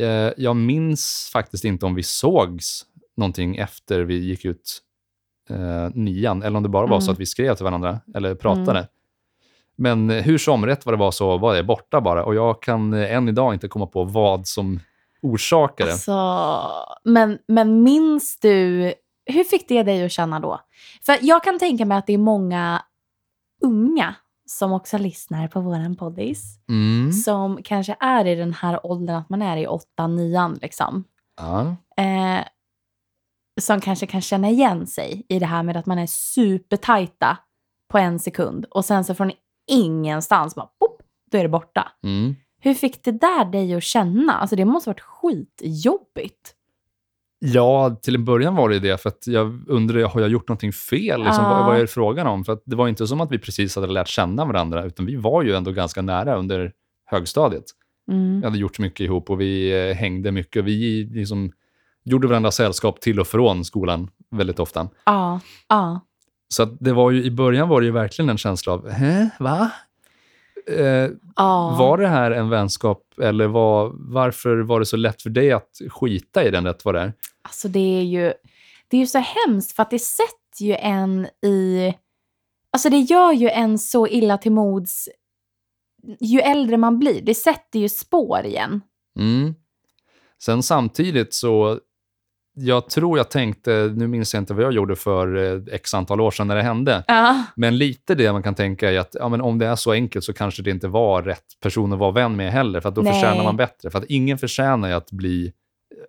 [0.06, 2.86] Eh, Jag minns faktiskt inte om vi sågs
[3.18, 4.82] någonting efter vi gick ut
[5.50, 7.14] eh, nian, eller om det bara var så Mm.
[7.14, 8.88] att vi skrev till varandra eller pratade.
[9.78, 12.24] Men eh, hur som, rätt vad det var så var det borta bara.
[12.26, 14.80] Och jag kan eh, än idag inte komma på vad som
[15.26, 15.92] orsakade.
[15.92, 16.70] Alltså,
[17.04, 18.94] men, men minns du,
[19.26, 20.60] hur fick det dig att känna då?
[21.06, 22.82] För jag kan tänka mig att det är många
[23.64, 26.60] unga som också lyssnar på våran poddis.
[26.70, 27.12] Mm.
[27.12, 31.04] Som kanske är i den här åldern att man är i åtta, nian liksom.
[31.38, 31.76] Ja.
[32.04, 32.46] Eh,
[33.62, 37.38] som kanske kan känna igen sig i det här med att man är supertajta
[37.92, 39.32] på en sekund och sen så från
[39.72, 41.92] ingenstans bara pop, då är det borta.
[42.04, 42.36] Mm.
[42.66, 44.34] Hur fick det där dig att känna?
[44.34, 46.54] Alltså det måste ha varit skitjobbigt.
[47.40, 50.74] Ja, till en början var det det, för att jag undrade, har jag gjort någonting
[50.74, 51.24] fel?
[51.24, 51.64] Liksom, Ja.
[51.68, 52.46] vad, är det frågan om?
[52.46, 55.16] För att det var inte som att vi precis hade lärt känna varandra, utan vi
[55.16, 56.72] var ju ändå ganska nära under
[57.06, 57.64] högstadiet.
[58.12, 58.40] Mm.
[58.40, 60.66] Vi hade gjort mycket ihop och vi eh, hängde mycket.
[60.66, 61.52] Vi liksom
[62.04, 64.90] gjorde varandra sällskap till och från skolan väldigt ofta.
[65.06, 66.06] Ja, ja.
[66.48, 69.72] Så det var ju, i början var det ju verkligen en känsla av, Hä, va?
[70.68, 71.76] Eh, ja.
[71.80, 75.82] Var det här en vänskap eller var, varför var det så lätt för dig att
[75.90, 77.14] skita i den rätt vad det är?
[77.42, 78.34] Alltså det är ju
[78.88, 81.94] det är ju så hemskt för att det sätter ju en i...
[82.72, 85.10] Alltså det gör ju en så illa till mods
[86.20, 87.22] ju äldre man blir.
[87.22, 88.82] Det sätter ju spår igen.
[89.20, 89.56] Mm.
[90.44, 91.80] Sen samtidigt så,
[92.58, 96.22] jag tror jag tänkte, nu minns jag inte vad jag gjorde för eh, x antal
[96.22, 97.44] år sedan när det hände, Ja.
[97.56, 100.26] men lite det man kan tänka är att ja, men om det är så enkelt
[100.26, 103.14] så kanske det inte var rätt person att vara vän med heller, för då Nej.
[103.14, 103.90] förtjänar man bättre.
[103.90, 105.54] För att ingen förtjänar ju att bli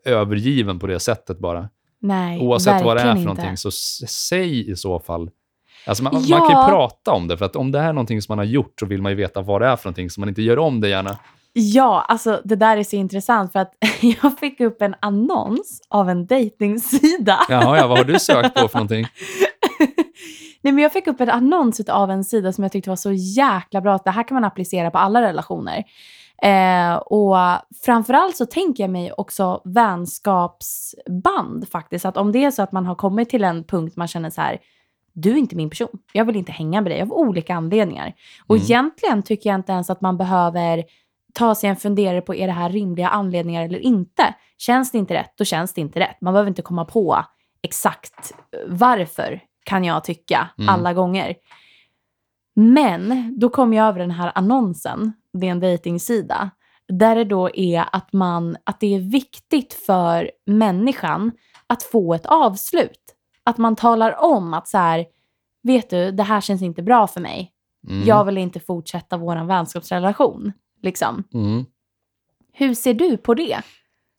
[0.04, 1.68] övergiven på det sättet bara.
[2.00, 3.56] Nej, Oavsett vad det är för någonting, inte.
[3.62, 3.70] så
[4.08, 5.30] säg i så fall.
[5.86, 6.38] Alltså man, Ja.
[6.38, 8.38] man kan ju prata om det, för att om det här är någonting som man
[8.38, 10.42] har gjort så vill man ju veta vad det är för någonting, så man inte
[10.42, 11.18] gör om det gärna.
[11.58, 13.72] Ja, alltså det där är så intressant för att
[14.22, 17.38] jag fick upp en annons av en dejtingsida.
[17.48, 19.06] Jaha, ja, vad har du sökt på för någonting?
[20.62, 23.12] Nej, men jag fick upp en annons av en sida som jag tyckte var så
[23.12, 23.94] jäkla bra.
[23.94, 25.84] Att det här kan man applicera på alla relationer.
[26.42, 27.36] Eh, och
[27.84, 32.04] framförallt så tänker jag mig också vänskapsband faktiskt.
[32.04, 34.40] Att om det är så att man har kommit till en punkt man känner så
[34.40, 34.58] här,
[35.12, 35.88] du är inte min person.
[36.12, 38.12] Jag vill inte hänga med dig av olika anledningar.
[38.46, 38.64] Och Mm.
[38.64, 40.84] egentligen tycker jag inte ens att man behöver
[41.36, 44.34] ta sig en funderare på är det här rimliga anledningar eller inte.
[44.58, 46.20] Känns det inte rätt, då känns det inte rätt.
[46.20, 47.24] Man behöver inte komma på
[47.62, 50.68] exakt eh, varför, kan jag tycka, Mm.
[50.68, 51.34] alla gånger.
[52.54, 56.50] Men då kom jag över den här annonsen, det är en dejtingsida,
[56.88, 61.32] där det då är att, man, att det är viktigt för människan
[61.66, 63.14] att få ett avslut.
[63.44, 65.06] Att man talar om att så här,
[65.62, 67.52] vet du, det här känns inte bra för mig.
[67.88, 68.06] Mm.
[68.08, 70.52] Jag vill inte fortsätta vår vänskapsrelation.
[70.82, 71.24] Liksom.
[71.34, 71.64] Mm.
[72.52, 73.62] Hur ser du på det?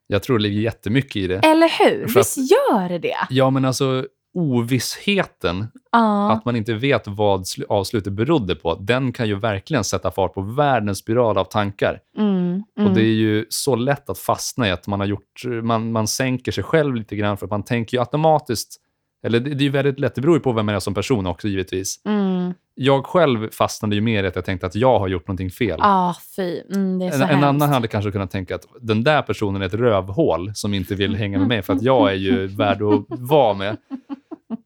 [0.08, 1.36] Jag tror det ligger jättemycket i det.
[1.40, 2.08] Eller hur?
[2.08, 3.18] För att- Visst gör det det?
[3.30, 6.32] Ja, men alltså ovissheten, Ja.
[6.32, 10.34] att man inte vet vad sl- avslutet berodde på, den kan ju verkligen sätta fart
[10.34, 12.00] på världens spiral av tankar.
[12.18, 12.90] Mm, mm.
[12.90, 16.08] Och det är ju så lätt att fastna i att man har gjort, man, man
[16.08, 18.82] sänker sig själv lite grann för att man tänker ju automatiskt,
[19.26, 20.94] eller det, det är ju väldigt lätt, det beror ju på vem man är som
[20.94, 22.02] person också givetvis.
[22.06, 22.54] Mm.
[22.76, 25.80] Jag själv fastnade ju mer i att jag tänkte att jag har gjort någonting fel.
[25.82, 26.62] Ah, fy.
[26.76, 29.62] Mm, det är så En, en annan hade kanske kunnat tänka att den där personen
[29.62, 32.82] är ett rövhål som inte vill hänga med mig för att jag är ju värd
[32.82, 33.78] att vara med.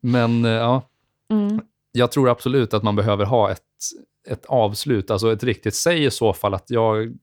[0.02, 0.88] Men eh, ja,
[1.32, 1.62] Mm.
[1.92, 3.62] jag tror absolut att man behöver ha ett,
[4.30, 5.76] ett avslut, alltså ett riktigt.
[5.76, 7.14] Säg i så fall att jag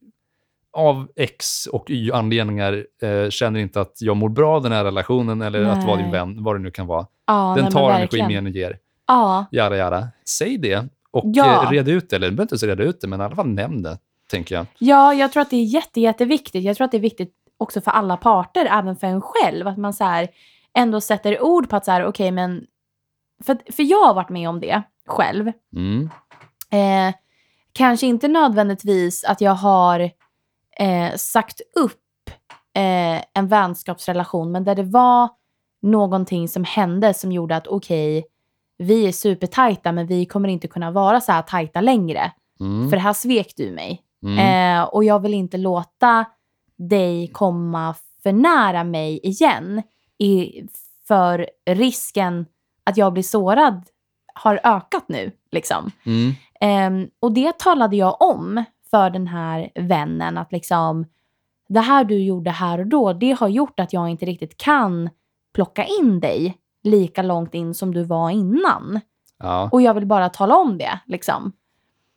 [0.78, 4.84] av X och Y anledningar eh, känner inte att jag mår bra av den här
[4.84, 6.12] relationen eller att vara din Nej.
[6.12, 7.06] vän, vad det nu kan vara.
[7.26, 8.78] Ja, den nej, tar energi mer än den ger.
[9.06, 10.08] Ja, Jada, jada.
[10.28, 11.62] Säg det och Ja.
[11.64, 12.16] eh, red ut det.
[12.16, 13.98] Eller du behöver inte ens reda ut det, men i alla fall nämn det,
[14.30, 14.66] tänker jag.
[14.78, 16.64] Ja, jag tror att det är jätte, jätteviktigt.
[16.64, 19.68] Jag tror att det är viktigt också för alla parter, även för en själv.
[19.68, 20.28] Att man så här
[20.74, 22.64] ändå sätter ord på att så här, okej, men...
[23.44, 25.52] För, för jag har varit med om det själv.
[25.76, 26.10] Mm.
[26.70, 27.14] Eh,
[27.72, 30.10] kanske inte nödvändigtvis att jag har
[30.78, 32.30] eh, sagt upp
[32.74, 35.28] eh, en vänskapsrelation, men där det var
[35.82, 38.26] någonting som hände som gjorde att okej,
[38.78, 42.32] vi är supertajta, men vi kommer inte kunna vara så här tajta längre.
[42.60, 42.90] Mm.
[42.90, 44.02] För här svek du mig.
[44.22, 44.38] Mm.
[44.38, 46.24] Eh, och jag vill inte låta
[46.76, 49.82] dig komma för nära mig igen.
[50.18, 50.62] I,
[51.08, 52.46] för risken
[52.84, 53.84] att jag blir sårad
[54.34, 55.32] har ökat nu.
[55.50, 55.90] Liksom.
[56.06, 56.32] Mm.
[56.60, 60.38] Ehm, och det talade jag om för den här vännen.
[60.38, 61.06] Att liksom,
[61.68, 65.10] det här du gjorde här och då, det har gjort att jag inte riktigt kan
[65.54, 69.00] plocka in dig lika långt in som du var innan.
[69.38, 69.68] Ja.
[69.72, 70.98] Och jag vill bara tala om det.
[71.06, 71.52] Liksom.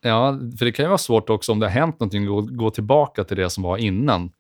[0.02, 2.70] ja, för det kan ju vara svårt också om det har hänt någonting, gå, gå
[2.70, 4.32] tillbaka till det som var innan.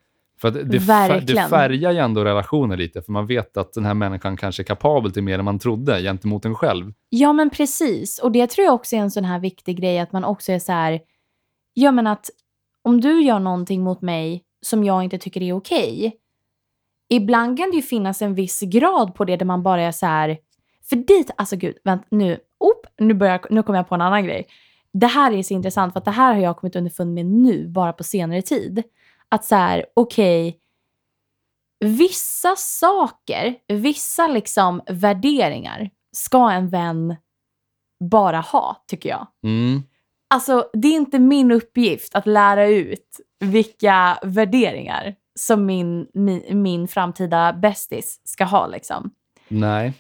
[0.41, 3.86] För att det, fär, det färgar ju ändå relationer lite, för man vet att den
[3.86, 6.94] här människan kanske är kapabel till mer än man trodde gentemot en själv.
[7.10, 8.20] Ja, men precis.
[8.20, 10.60] Och det tror jag också är en sån här viktig grej, att man också är
[10.60, 11.00] så här,
[11.82, 12.30] ja men att
[12.82, 16.17] om du gör någonting mot mig som jag inte tycker är okej,
[17.10, 20.06] ibland kan det ju finnas en viss grad på det där man bara är så
[20.06, 20.38] här,
[20.89, 24.02] för dit, alltså gud, vänta nu, op, nu, börjar, jag- nu kommer jag på en
[24.02, 24.48] annan grej.
[24.94, 27.67] Det här är så intressant för att det här har jag kommit underfund med nu,
[27.67, 28.84] bara på senare tid.
[29.30, 30.60] Att så här, okej,
[31.80, 37.15] vissa saker, vissa liksom värderingar ska en vän
[38.00, 39.28] bara ha, tycker jag.
[39.44, 39.84] Mm.
[40.32, 46.88] Alltså, det är inte min uppgift att lära ut vilka värderingar som min, min, min
[46.88, 48.67] framtida bästis ska ha.
[48.67, 49.12] Liksom.
[49.48, 49.94] Nej.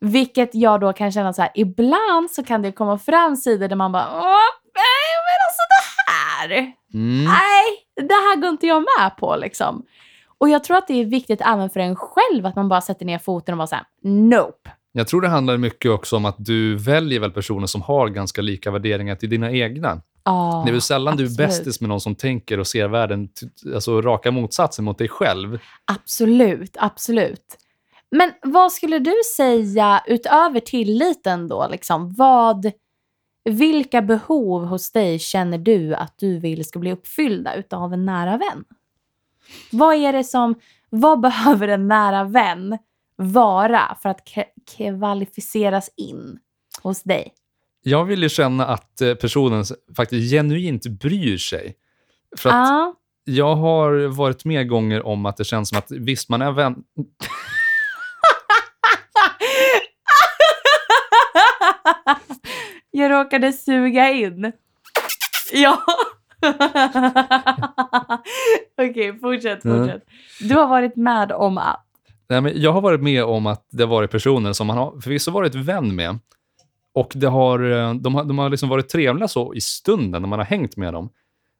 [0.00, 3.76] Vilket jag då kan känna så här, ibland så kan det komma fram sidor där
[3.76, 7.24] man bara, Åh, nej men alltså det här, Mm.
[7.24, 9.86] nej, det här går inte jag med på liksom.
[10.38, 13.06] Och jag tror att det är viktigt även för en själv att man bara sätter
[13.06, 14.70] ner foten och bara såhär, nope.
[14.92, 18.42] Jag tror det handlar mycket också om att du väljer väl personer som har ganska
[18.42, 20.00] lika värderingar till dina egna.
[20.24, 21.48] Ja, det är väl sällan du är absolut.
[21.48, 23.28] bästis med någon som tänker och ser världen,
[23.74, 25.58] alltså raka motsatsen mot dig själv.
[25.84, 27.58] Absolut, absolut.
[28.10, 31.68] Men vad skulle du säga utöver tilliten då?
[31.70, 32.72] Liksom, vad,
[33.44, 38.36] vilka behov hos dig känner du att du vill ska bli uppfyllda utav en nära
[38.36, 38.64] vän?
[39.72, 40.54] Vad är det som,
[40.90, 42.78] vad behöver en nära vän
[43.16, 44.28] vara för att
[44.76, 46.38] kvalificeras in
[46.82, 47.32] hos dig?
[47.82, 49.64] Jag vill ju känna att eh, personen
[49.96, 51.74] faktiskt genuint bryr sig.
[52.38, 52.94] För att Ja,
[53.24, 56.74] jag har varit med gånger om att det känns som att visst, man är vän...
[62.90, 64.52] Jag råkade suga in.
[65.52, 65.78] Ja.
[68.78, 69.78] Okej, fortsätt, Mm.
[69.78, 70.02] fortsätt.
[70.40, 71.86] Du har varit med om att...
[72.32, 75.00] Nej, men jag har varit med om att det har varit personer som man har
[75.00, 76.18] förvisso varit vän med.
[76.94, 80.28] Och det har, eh, de har, de har liksom varit trevliga så i stunden när
[80.28, 81.08] man har hängt med dem.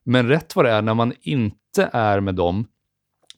[0.05, 2.67] Men rätt vad det är, när man inte är med dem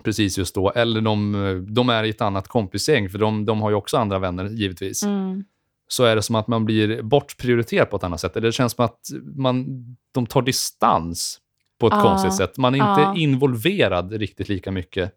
[0.04, 3.70] precis just då, eller de, de är i ett annat kompisgäng, för de, de har
[3.70, 5.44] ju också andra vänner givetvis, Mm.
[5.88, 8.34] så är det som att man blir bortprioriterad på ett annat sätt.
[8.34, 8.98] Det känns som att
[9.36, 9.66] man,
[10.14, 11.38] de tar distans
[11.80, 12.02] på ett Ja.
[12.02, 12.56] konstigt sätt.
[12.58, 13.14] Man är inte Ja.
[13.16, 15.12] involverad riktigt lika mycket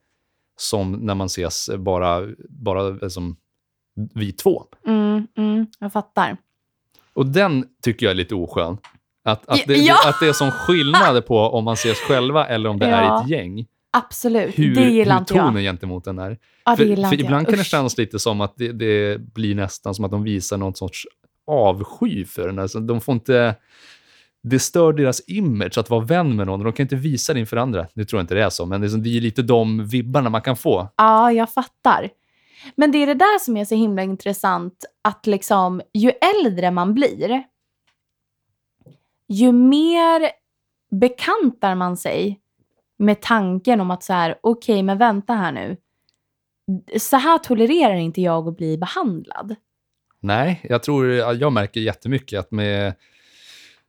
[0.58, 3.36] som när man ses bara, bara som
[4.14, 4.64] vi två.
[4.88, 6.38] Mm, mm, jag fattar.
[7.14, 8.78] Och den tycker jag är lite oskön.
[9.24, 9.96] Att, att, det, Ja.
[10.10, 13.24] att det är som skillnad på om man ses själva eller om det är Ja.
[13.24, 13.66] ett gäng.
[13.92, 15.46] Absolut, Hur, det gillar hur inte jag.
[15.48, 16.38] tonen gentemot den är.
[16.66, 19.96] Ja, det För, för ibland kan det kännas lite som att det, det blir nästan
[19.96, 21.06] som att de visar någon sorts
[21.48, 22.60] avsky för den.
[22.60, 23.56] Alltså, de får inte...
[24.44, 26.64] Det stör deras image att vara vän med någon.
[26.64, 27.88] De kan inte visa det inför andra.
[27.94, 30.56] Nu tror jag inte det är så, men det är, lite de vibbarna man kan
[30.56, 30.90] få.
[30.98, 32.10] Ja, jag fattar.
[32.76, 36.94] Men det är det där som är så himla intressant, att liksom ju äldre man
[36.94, 37.44] blir,
[39.28, 40.30] ju mer
[40.92, 42.40] bekantar man sig
[42.98, 45.78] med tanken om att så här, okej, men vänta här nu.
[47.00, 49.56] Så här tolererar inte jag att bli behandlad.
[50.20, 52.94] Nej, jag tror jag märker jättemycket att med,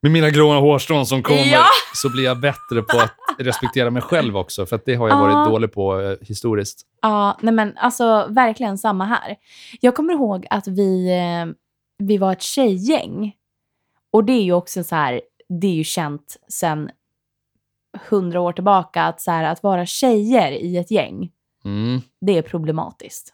[0.03, 1.65] med mina gråa hårstrån som kommer Ja.
[1.95, 4.67] så blir jag bättre på att respektera mig själv också.
[4.67, 5.23] För att det har jag Ja.
[5.23, 6.83] varit dålig på eh, historiskt.
[7.03, 9.37] Ja, nej men alltså verkligen samma här.
[9.81, 11.55] Jag kommer ihåg att vi, eh,
[11.99, 13.35] vi var ett tjejgäng.
[14.13, 16.91] Och det är ju också så här, det är ju känt sedan
[18.11, 21.31] hundra år tillbaka att, så här, att vara tjejer i ett gäng,
[21.65, 22.01] Mm.
[22.21, 23.33] det är problematiskt.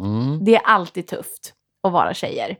[0.00, 0.44] Mm.
[0.44, 2.56] Det är alltid tufft att vara tjejer.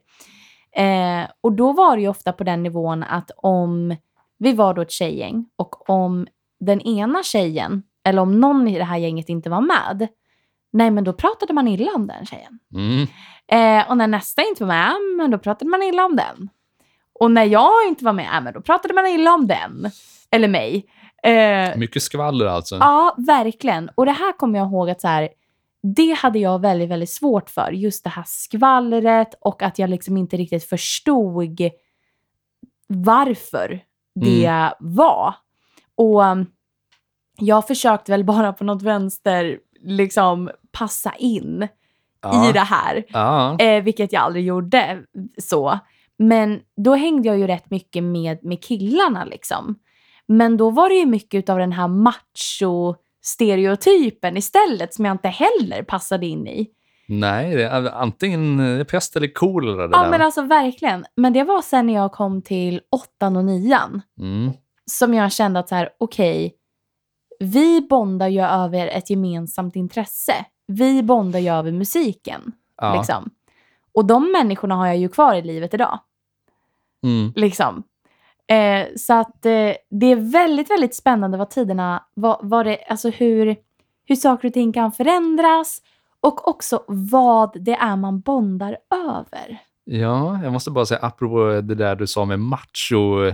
[0.76, 3.96] Eh, och då var det ju ofta på den nivån att om
[4.38, 6.26] vi var då ett tjejgäng och om
[6.60, 10.08] den ena tjejen, eller om någon i det här gänget inte var med,
[10.72, 12.58] nej men då pratade man illa om den tjejen.
[12.74, 13.06] Mm.
[13.52, 16.48] Eh, och när nästa inte var med, men då pratade man illa om den.
[17.14, 19.90] Och när jag inte var med, men då pratade man illa om den.
[20.30, 20.86] Eller mig.
[21.22, 22.76] Eh, Mycket skvaller alltså.
[22.76, 23.90] Ja, verkligen.
[23.94, 25.28] Och det här kommer jag ihåg att så här,
[25.82, 27.72] det hade jag väldigt, väldigt svårt för.
[27.72, 31.60] Just det här skvallret och att jag liksom inte riktigt förstod
[32.86, 35.34] varför det var.
[35.94, 36.46] Och um,
[37.38, 41.68] jag försökte väl bara på något vänster liksom passa in
[42.22, 42.48] Ja.
[42.50, 43.04] i det här.
[43.08, 43.58] Ja.
[43.58, 45.02] Eh, vilket jag aldrig gjorde
[45.38, 45.78] så.
[46.18, 49.78] Men då hängde jag ju rätt mycket med, med killarna liksom.
[50.26, 51.88] Men då var det ju mycket av den här
[53.22, 56.70] macho-stereotypen istället som jag inte heller passade in i.
[57.08, 60.10] Nej, det är antingen pest eller kolera det Ja där.
[60.10, 61.04] men alltså verkligen.
[61.16, 64.52] Men det var sen när jag kom till åttan och nian mm.
[64.90, 66.54] som jag kände att så här, okej,
[67.38, 70.34] vi bondar ju över ett gemensamt intresse.
[70.66, 72.52] Vi bondar ju över musiken.
[72.76, 72.96] ja.
[72.96, 73.30] Liksom.
[73.94, 75.98] Och de människorna har jag ju kvar i livet idag.
[77.04, 77.32] Mm.
[77.36, 77.82] Liksom.
[78.46, 83.10] Eh, så att eh, det är väldigt, väldigt spännande vad tiderna, vad, vad det, alltså
[83.10, 83.56] hur,
[84.04, 85.82] hur saker och ting kan förändras
[86.20, 89.58] och också vad det är man bondar över.
[89.84, 93.32] ja, jag måste bara säga apropå det där du sa med macho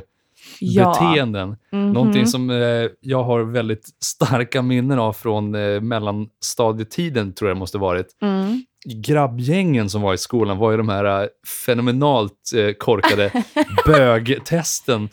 [0.60, 0.90] Ja.
[0.92, 1.56] beteenden.
[1.72, 1.92] Mhm.
[1.92, 2.56] Någonting som eh,
[3.00, 8.06] jag har väldigt starka minnen av från eh, mellanstadietiden, tror jag det måste varit.
[8.22, 8.62] Mm.
[8.94, 11.26] Grabbgängen som var i skolan var ju de här eh,
[11.66, 13.32] fenomenalt eh, korkade
[13.86, 15.08] bögtesten.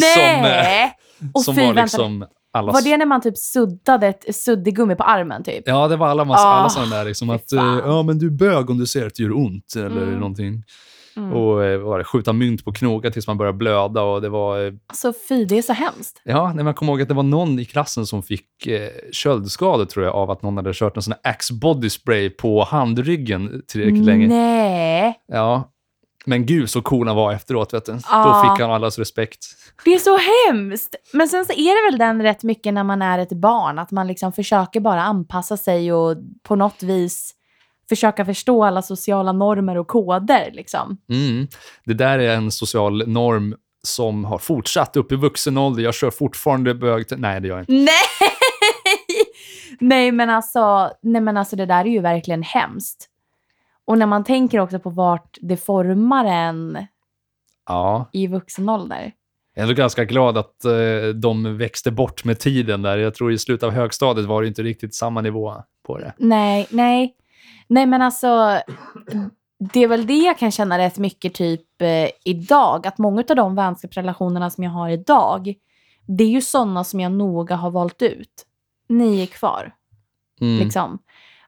[0.00, 0.92] Nej!
[1.34, 1.82] Och som fy, var vänta.
[1.82, 2.74] liksom allas...
[2.74, 5.62] Var det när man typ suddade ett suddigummi på armen typ?
[5.66, 7.04] Ja, det var alla, massa, alla Ah, sådana där.
[7.04, 9.74] Liksom, att, eh, ja, men du är bög om du ser att det gör ont,
[9.76, 10.14] eller Mm.
[10.14, 10.62] någonting.
[11.16, 11.32] Mm.
[11.32, 14.02] Och eh, var det, skjuta mynt på knogar tills man börjar blöda.
[14.02, 16.22] Och det var, eh, Alltså fy, det är så hemskt.
[16.24, 19.84] ja, nej, jag kommer ihåg att det var någon i klassen som fick eh, köldskador,
[19.84, 23.62] tror jag, av att någon hade kört en sån här Axe body spray på handryggen
[23.66, 24.28] tillräckligt länge.
[24.28, 25.14] Nej.
[25.26, 25.68] Ja.
[26.26, 27.92] Men gud så cool han var efteråt, vet du.
[27.92, 27.98] Då
[28.42, 29.38] fick han allas respekt.
[29.84, 30.94] Det är så hemskt.
[31.12, 33.90] Men sen så är det väl den rätt mycket när man är ett barn, att
[33.90, 37.34] man liksom försöker bara anpassa sig och på något vis
[37.92, 40.50] försöka förstå alla sociala normer och koder.
[40.52, 40.96] Liksom.
[41.08, 41.48] Mm.
[41.84, 45.82] Det där är en social norm som har fortsatt upp i vuxen ålder.
[45.82, 47.04] Jag kör fortfarande bög...
[47.16, 47.72] Nej, det gör jag inte.
[47.72, 48.30] Nej!
[49.80, 53.08] nej, men alltså, nej, men alltså det där är ju verkligen hemskt.
[53.84, 56.86] Och när man tänker också på vart det formar en
[57.66, 59.12] Ja, i vuxen ålder.
[59.54, 62.98] jag är ändå ganska glad att eh, de växte bort med tiden där.
[62.98, 65.54] Jag tror i slutet av högstadiet var det inte riktigt samma nivå
[65.86, 66.12] på det.
[66.18, 67.14] Nej, nej.
[67.72, 68.60] Nej, men alltså,
[69.72, 72.86] det är väl det jag kan känna rätt mycket typ eh, idag.
[72.86, 75.54] Att många av de vänskapsrelationerna som jag har idag,
[76.06, 78.46] det är ju sådana som jag noga har valt ut.
[78.88, 79.74] Ni är kvar,
[80.40, 80.64] Mm.
[80.64, 80.98] liksom.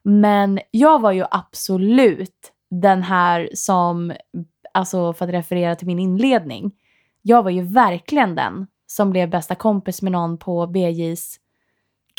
[0.03, 4.13] Men jag var ju absolut den här som,
[4.75, 6.73] alltså för att referera till min inledning,
[7.23, 11.37] jag var ju verkligen den som blev bästa kompis med någon på BJs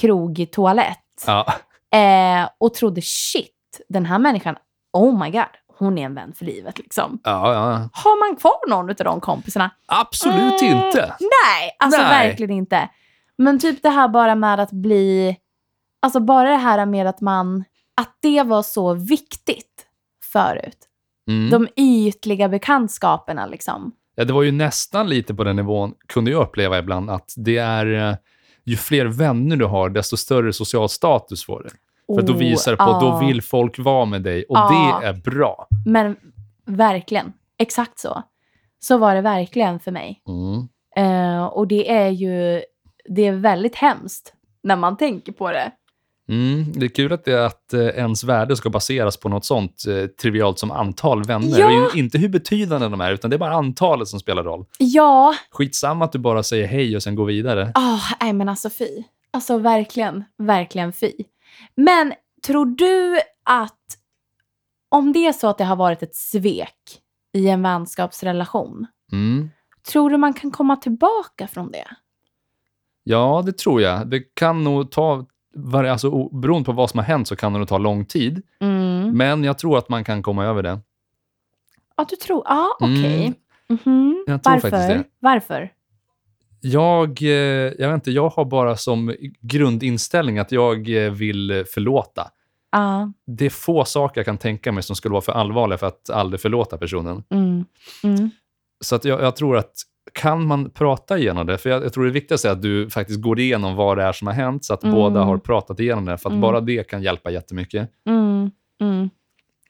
[0.01, 1.23] krogtoalett.
[1.27, 1.53] Ja.
[1.99, 3.54] Eh, och trodde shit,
[3.89, 4.55] den här människan,
[4.93, 5.45] oh my god,
[5.78, 7.19] hon är en vän för livet liksom.
[7.23, 7.89] Ja, ja.
[7.93, 9.71] Har man kvar någon av de kompisarna?
[9.86, 11.15] Absolut Mm, inte.
[11.19, 12.28] Nej, alltså Nej.
[12.28, 12.89] verkligen inte.
[13.38, 15.38] Men typ det här bara med att bli,
[16.01, 17.63] alltså bara det här med att man,
[18.01, 19.86] att det var så viktigt
[20.32, 20.78] förut.
[21.30, 21.49] Mm.
[21.49, 23.91] De ytliga bekantskaperna liksom.
[24.15, 27.57] Ja, det var ju nästan lite på den nivån, kunde jag uppleva ibland, att det
[27.57, 28.15] är eh,
[28.63, 31.69] ju fler vänner du har, desto större social status får du.
[32.07, 33.17] För att då Oh, visar det på att då ja.
[33.27, 34.99] vill folk vara med dig och Ja.
[35.01, 35.67] det är bra.
[35.85, 36.15] Men
[36.65, 38.23] verkligen, exakt så.
[38.79, 40.21] Så var det verkligen för mig.
[40.27, 40.67] Mm.
[40.95, 42.61] Eh, och det är ju
[43.09, 44.33] det är väldigt hemskt
[44.63, 45.71] när man tänker på det.
[46.29, 49.83] Mm, det är kul att, det, att eh, ens värde ska baseras på något sånt
[49.87, 51.59] eh, trivialt som antal vänner.
[51.59, 51.85] Ja.
[51.85, 54.65] Och inte hur betydande de är, utan det är bara antalet som spelar roll.
[54.77, 57.71] Ja, Skitsamma att du bara säger hej och sen går vidare.
[57.75, 59.03] Ah, nej men alltså fy.
[59.31, 61.11] Alltså verkligen, verkligen fy.
[61.75, 62.13] Men
[62.47, 63.79] tror du att
[64.89, 67.01] om det är så att det har varit ett svek
[67.33, 69.49] i en vänskapsrelation, Mm.
[69.91, 71.87] tror du man kan komma tillbaka från det?
[73.03, 74.07] Ja, det tror jag.
[74.07, 75.25] Det kan nog ta,
[75.73, 78.41] alltså, beroende på vad som har hänt så kan det nog ta lång tid.
[78.59, 79.17] Mm.
[79.17, 80.79] Men jag tror att man kan komma över det.
[81.97, 83.25] Ja, du tror, ja okej.
[83.25, 83.79] Mm.
[83.85, 84.23] Mhm.
[84.27, 85.03] Jag tror Varför?
[85.19, 85.71] Varför?
[86.68, 87.30] Jag, eh,
[87.80, 92.28] jag vet inte, jag har bara som grundinställning att jag eh, vill förlåta.
[92.72, 93.11] Ja.
[93.28, 96.09] Det är få saker jag kan tänka mig som skulle vara för allvarliga för att
[96.09, 97.24] aldrig förlåta personen.
[97.30, 97.66] Mm.
[98.03, 98.30] Mm.
[98.84, 99.72] Så att jag, jag tror att
[100.13, 103.22] kan man prata igenom det, för jag, jag tror det viktigaste är att du faktiskt
[103.22, 104.95] går igenom vad det är som har hänt, så att Mm.
[104.95, 106.41] båda har pratat igenom det, för att Mm.
[106.41, 107.89] bara det kan hjälpa jättemycket.
[108.09, 108.51] Mm.
[108.82, 109.09] Mm.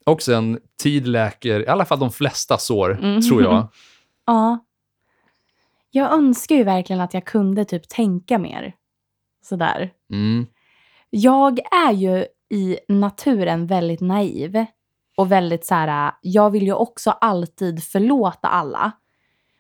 [0.06, 3.22] Och sen, tid läker i alla fall de flesta sår, Mm.
[3.22, 3.68] tror jag.
[4.28, 4.65] Ja.
[5.96, 8.74] Jag önskar ju verkligen att jag kunde typ tänka mer.
[9.46, 9.92] Sådär.
[10.12, 10.48] Mm.
[11.10, 14.66] Jag är ju i naturen väldigt naiv.
[15.18, 18.92] Och väldigt så här, jag vill ju också alltid förlåta alla.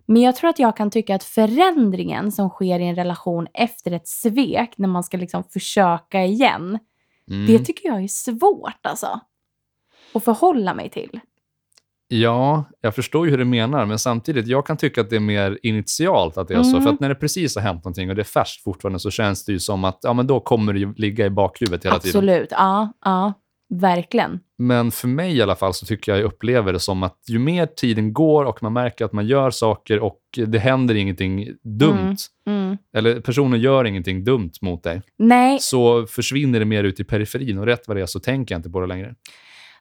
[0.05, 3.91] Men jag tror att jag kan tycka att förändringen som sker i en relation efter
[3.91, 6.79] ett svek, när man ska liksom försöka igen,
[7.31, 7.47] Mm.
[7.47, 9.19] det tycker jag är svårt alltså.
[10.13, 11.19] Att förhålla mig till.
[12.07, 15.19] Ja, jag förstår ju hur du menar, men samtidigt, jag kan tycka att det är
[15.19, 16.69] mer initialt att det är så.
[16.69, 16.83] Mm.
[16.83, 19.45] För att när det precis har hänt någonting och det är färskt fortfarande så känns
[19.45, 22.17] det ju som att ja, men då kommer det ju ligga i bakhuvudet hela tiden.
[22.19, 23.33] Absolut, ja, ja,
[23.73, 24.39] verkligen.
[24.57, 27.39] Men för mig i alla fall så tycker jag jag upplever det som att ju
[27.39, 31.47] mer tiden går och man märker att man gör saker och det händer ingenting
[31.79, 32.15] dumt,
[32.47, 32.77] Mm.
[32.97, 37.57] eller personen gör ingenting dumt mot dig, Nej, så försvinner det mer ut i periferin
[37.57, 39.15] och rätt vad det är så tänker jag inte på det längre.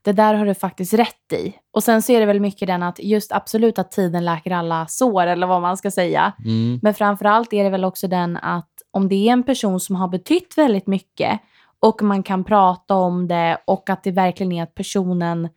[0.05, 1.55] Det där har du faktiskt rätt i.
[1.73, 4.87] Och sen så är det väl mycket den att just absolut att tiden läker alla
[4.87, 6.33] sår eller vad man ska säga.
[6.45, 6.79] Mm.
[6.83, 10.09] Men framförallt är det väl också den att om det är en person som har
[10.09, 11.41] betytt väldigt mycket
[11.81, 15.49] och man kan prata om det och att det verkligen är att personen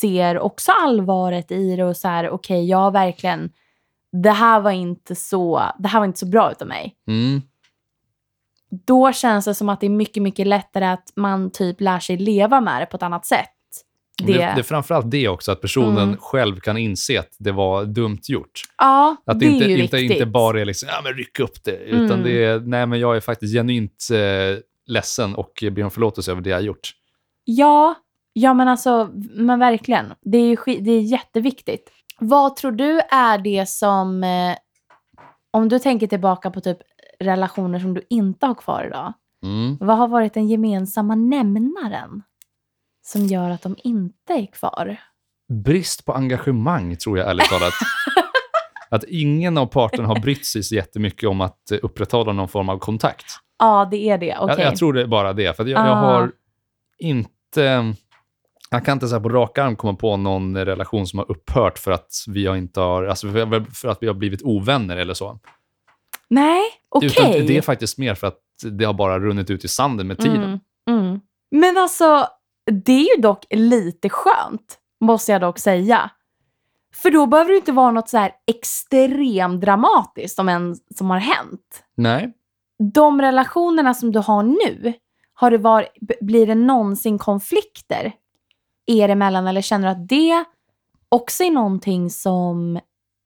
[0.00, 3.50] ser också allvaret i det och så här okej, jag har verkligen
[4.22, 6.96] det här var inte så, det här var inte så bra utav mig.
[7.06, 7.42] Mm.
[8.70, 12.16] Då känns det som att det är mycket, mycket lättare att man typ lär sig
[12.16, 13.55] leva med det på ett annat sätt.
[14.24, 16.16] Det, det är framförallt det också, att personen Mm.
[16.20, 18.60] själv kan inse att det var dumt gjort.
[18.78, 20.16] Ja, Att det det inte, är ju inte, viktigt.
[20.16, 22.22] inte bara är liksom, ja men ryck upp det, utan Mm.
[22.22, 26.40] det är, nej men jag är faktiskt genuint eh, ledsen och ber om förlåtelse över
[26.42, 26.90] det jag har gjort.
[27.44, 27.94] Ja,
[28.32, 30.06] ja men alltså, men verkligen.
[30.22, 31.90] Det är, ju det är jätteviktigt.
[32.18, 34.56] Vad tror du är det som, eh,
[35.50, 36.78] om du tänker tillbaka på typ
[37.20, 39.12] relationer som du inte har kvar idag,
[39.42, 39.76] Mm.
[39.80, 42.22] vad har varit den gemensamma nämnaren
[43.06, 44.96] som gör att de inte är kvar?
[45.64, 47.72] Brist på engagemang, tror jag ärligt talat.
[48.90, 52.68] att ingen av parterna har brytt sig så jättemycket om att eh, upprätthålla någon form
[52.68, 53.24] av kontakt.
[53.58, 54.36] Ja, det är det.
[54.38, 54.54] Okej.
[54.58, 55.94] Jag, jag tror det är bara det, för jag, jag Ah.
[55.94, 56.32] har
[56.98, 57.94] inte...
[58.70, 61.90] Jag kan inte så på rak arm komma på någon relation som har upphört för
[61.90, 63.32] att vi har inte har, alltså
[63.72, 65.38] för, att vi har blivit ovänner eller så.
[66.30, 67.06] Nej, okej.
[67.06, 68.38] Utan det är faktiskt mer för att
[68.70, 70.42] det har bara runnit ut i sanden med tiden.
[70.42, 70.60] Mm,
[71.04, 71.20] mm.
[71.50, 72.26] Men alltså,
[72.66, 76.10] det är ju dock lite skönt, måste jag dock säga.
[76.94, 81.18] För då behöver det inte vara något så här extremt dramatiskt om en som har
[81.18, 81.84] hänt.
[81.94, 82.32] Nej.
[82.92, 84.92] De relationerna som du har nu,
[85.34, 85.88] har det varit,
[86.20, 88.12] blir det någonsin konflikter
[88.86, 89.46] er emellan?
[89.46, 90.44] Eller känner du att det
[91.08, 92.80] också är någonting som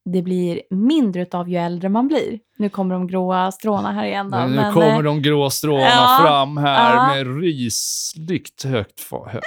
[0.04, 2.38] det blir mindre utav ju äldre man blir?
[2.58, 4.36] Nu kommer de gråa stråna här igen då.
[4.38, 7.06] Men nu men, kommer eh, de grå stråna ja, fram här ja.
[7.06, 9.40] med rysligt högt fa- hö-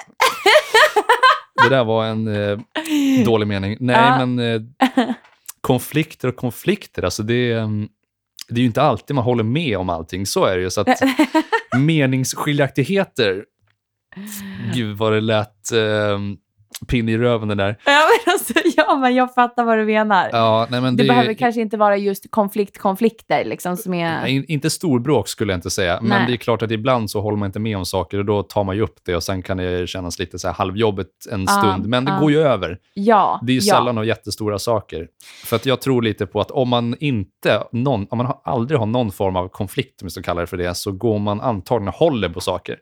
[1.63, 2.59] Det där var en eh,
[3.25, 3.77] dålig mening.
[3.79, 4.25] Nej, Ja.
[4.25, 4.61] men eh,
[5.61, 7.87] konflikter och konflikter, alltså det, är, mm,
[8.49, 10.25] det är ju inte alltid man håller med om allting.
[10.25, 10.69] Så är det ju.
[10.69, 11.01] Så att
[11.79, 13.45] meningsskiljaktigheter,
[14.73, 16.19] gud vad det lät eh,
[16.87, 17.77] pinne i röven det där.
[17.85, 17.91] Ja
[18.25, 20.29] men, alltså, ja, men jag fattar vad du menar.
[20.31, 24.21] Ja, nej, men det, det, behöver kanske inte vara just konflikt, konflikter liksom som är...
[24.21, 26.27] Nej, in- inte storbråk skulle jag inte säga, men Nej.
[26.27, 28.63] det är klart att ibland så håller man inte med om saker och då tar
[28.63, 31.51] man ju upp det och sen kan det kännas lite så här halvjobbigt en Ja,
[31.61, 32.19] stund, men det ja.
[32.19, 32.77] går ju över.
[32.93, 33.75] Ja, Det är ju ja.
[33.75, 35.07] sällan av jättestora saker.
[35.45, 38.85] För att jag tror lite på att om man inte, någon, om man aldrig har
[38.85, 41.87] någon form av konflikt, om vi ska kalla det för det, så går man antagligen
[41.87, 42.77] och håller på saker.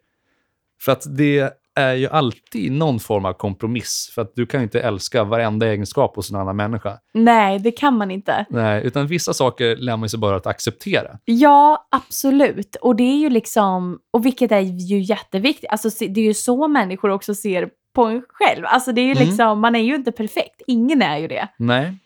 [0.82, 4.12] För att det är ju alltid någon form av kompromiss.
[4.16, 6.98] För att du kan ju inte älska varenda egenskap hos en annan människa.
[7.14, 8.46] Nej, det kan man inte.
[8.50, 11.18] Nej, utan vissa saker lär man sig bara att acceptera.
[11.26, 12.76] Ja, absolut.
[12.76, 15.70] Och det är ju liksom, och vilket är ju jätteviktigt.
[15.70, 18.66] Alltså, det är ju så människor också ser på en själv.
[18.66, 19.28] Alltså det är ju Mm.
[19.28, 20.62] liksom, man är ju inte perfekt.
[20.68, 21.48] Ingen är ju det.
[21.58, 21.98] Nej.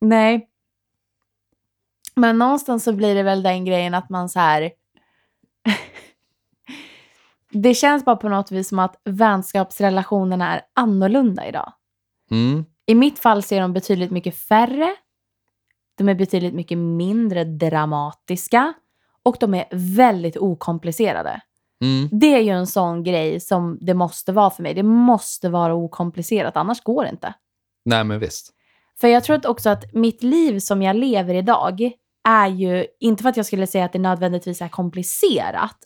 [0.00, 0.48] Nej.
[2.16, 4.70] Men någonstans så blir det väl den grejen att man så här...
[7.62, 11.72] det känns bara på något vis som att vänskapsrelationerna är annorlunda idag.
[12.30, 12.64] Mm.
[12.86, 14.96] I mitt fall så är de betydligt mycket färre.
[15.98, 18.72] De är betydligt mycket mindre dramatiska.
[19.22, 21.40] Och de är väldigt okomplicerade.
[21.80, 22.08] Mm.
[22.12, 24.74] Det är ju en sån grej som det måste vara för mig.
[24.74, 27.34] Det måste vara okomplicerat, annars går det inte.
[27.84, 28.52] Nej, men visst.
[29.00, 31.90] För jag tror att också att mitt liv som jag lever idag
[32.28, 35.76] är ju, inte för att jag skulle säga att det nödvändigtvis är komplicerat,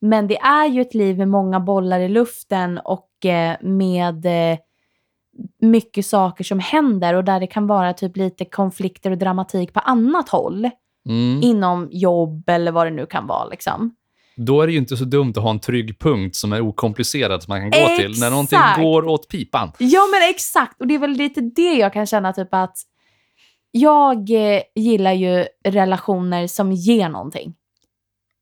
[0.00, 4.58] men det är ju ett liv med många bollar i luften och eh, med eh,
[5.60, 9.80] mycket saker som händer och där det kan vara typ lite konflikter och dramatik på
[9.80, 10.70] annat håll
[11.08, 11.42] Mm.
[11.42, 13.94] inom jobb eller vad det nu kan vara liksom.
[14.36, 17.42] Då är det ju inte så dumt att ha en trygg punkt som är okomplicerad
[17.42, 18.80] som man kan gå till när någonting Exakt.
[18.82, 19.72] går åt pipan.
[19.78, 22.76] Ja men exakt, och det är väl lite det jag kan känna typ att
[23.70, 27.54] jag eh, gillar ju relationer som ger någonting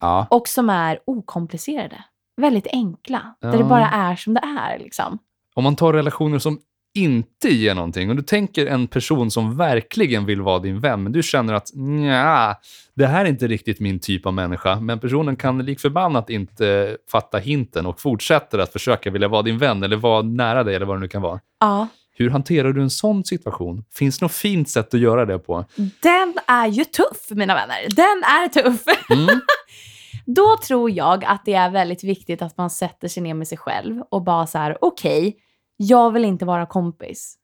[0.04, 0.26] Ja.
[0.30, 2.04] och som är okomplicerade.
[2.36, 5.18] Väldigt enkla, där det bara är som det är liksom.
[5.54, 6.58] Om man tar relationer som
[6.94, 11.12] inte ger någonting och du tänker en person som verkligen vill vara din vän, men
[11.12, 12.56] du känner att nja,
[12.94, 16.96] det här är inte riktigt min typ av människa, men personen kan lik förbannat inte
[17.10, 20.86] fatta hinten och fortsätter att försöka vilja vara din vän eller vara nära dig eller
[20.86, 21.40] vad det nu kan vara.
[21.60, 21.88] Ja.
[22.16, 23.84] Hur hanterar du en sån situation?
[23.94, 25.64] Finns det något fint sätt att göra det på?
[26.02, 28.82] Den är ju tuff mina vänner, den är tuff.
[29.10, 29.28] Mm.
[30.24, 33.58] Då tror jag att det är väldigt viktigt att man sätter sig ner med sig
[33.58, 35.36] själv och bara så här, okej,
[35.76, 37.38] jag vill inte vara kompis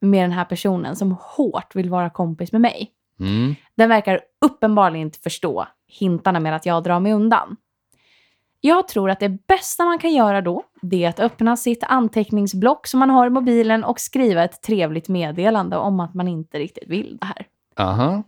[0.00, 2.90] med den här personen som hårt vill vara kompis med mig.
[3.20, 3.54] Mm.
[3.74, 7.56] Den verkar uppenbarligen inte förstå hintarna med att jag drar mig undan.
[8.60, 12.86] Jag tror att det bästa man kan göra då, det är att öppna sitt anteckningsblock
[12.86, 16.88] som man har i mobilen och skriva ett trevligt meddelande om att man inte riktigt
[16.88, 17.46] vill det här.
[17.76, 18.22] Aha.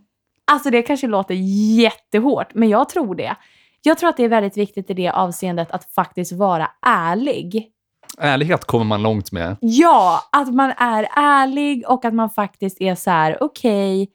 [0.45, 1.35] Alltså det kanske låter
[1.79, 3.35] jättehårt, men jag tror det.
[3.85, 7.71] Jag tror att det är väldigt viktigt i det avseendet att faktiskt vara ärlig.
[8.17, 9.57] Ärlighet kommer man långt med.
[9.61, 14.11] Ja, att man är ärlig och att man faktiskt är så här, okej,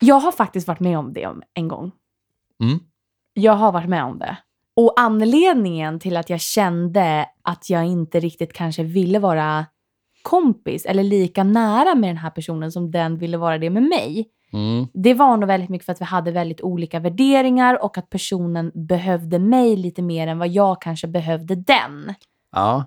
[0.00, 1.92] jag har faktiskt varit med om det en gång.
[2.62, 2.78] Mm.
[3.34, 4.36] Jag har varit med om det.
[4.76, 9.66] Och anledningen till att jag kände att jag inte riktigt kanske ville vara
[10.22, 14.28] kompis eller lika nära med den här personen som den ville vara det med mig,
[14.52, 14.86] Mm.
[14.94, 18.72] det var nog väldigt mycket för att vi hade väldigt olika värderingar och att personen
[18.74, 22.14] behövde mig lite mer än vad jag kanske behövde den.
[22.52, 22.84] Ja.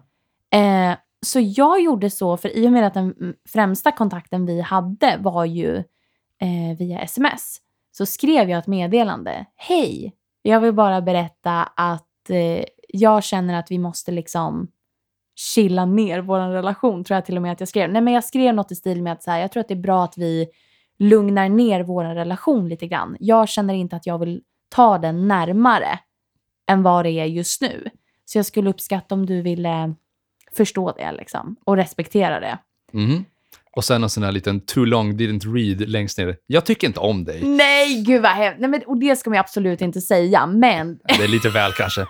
[0.53, 5.17] Eh, så jag gjorde så, för i och med att den främsta kontakten vi hade
[5.19, 5.75] var ju
[6.41, 7.57] eh, via sms,
[7.91, 9.45] så skrev jag ett meddelande.
[9.55, 14.67] Hej, jag vill bara berätta att eh, jag känner att vi måste liksom
[15.35, 17.91] chilla ner vår relation, tror jag till och med att jag skrev.
[17.91, 19.73] Nej, men jag skrev något i stil med att så här, jag tror att det
[19.73, 20.47] är bra att vi
[20.99, 23.17] lugnar ner vår relation lite grann.
[23.19, 25.99] Jag känner inte att jag vill ta den närmare
[26.69, 27.89] än vad det är just nu.
[28.25, 29.95] Så jag skulle uppskatta om du ville
[30.53, 32.57] förstå det liksom, och respektera det.
[32.93, 33.25] Mhm.
[33.75, 36.37] Och sen en sån här liten too long didn't read längst ner.
[36.47, 37.43] Jag tycker inte om dig.
[37.43, 38.59] Nej, gud vad hemskt.
[38.59, 42.07] Nej, men, och det ska man absolut inte säga, men, Det är lite väl kanske.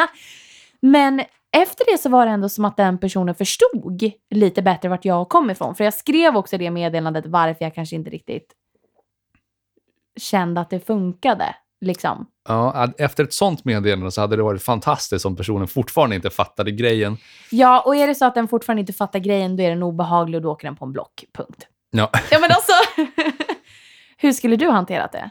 [0.80, 1.22] men
[1.54, 5.28] efter det så var det ändå som att den personen förstod lite bättre vart jag
[5.28, 5.74] kom ifrån.
[5.74, 8.52] För jag skrev också det meddelandet varför jag kanske inte riktigt
[10.20, 11.54] kände att det funkade.
[11.80, 12.26] Liksom.
[12.48, 16.70] Ja, efter ett sånt meddelande så hade det varit fantastiskt om personen fortfarande inte fattade
[16.70, 17.16] grejen.
[17.50, 20.36] Ja, och är det så att den fortfarande inte fattar grejen, då är den obehaglig
[20.36, 21.24] och då åker den på en block.
[21.32, 21.66] Punkt.
[21.90, 22.72] Ja, Ja, men alltså.
[24.16, 25.30] Hur skulle du hanterat det?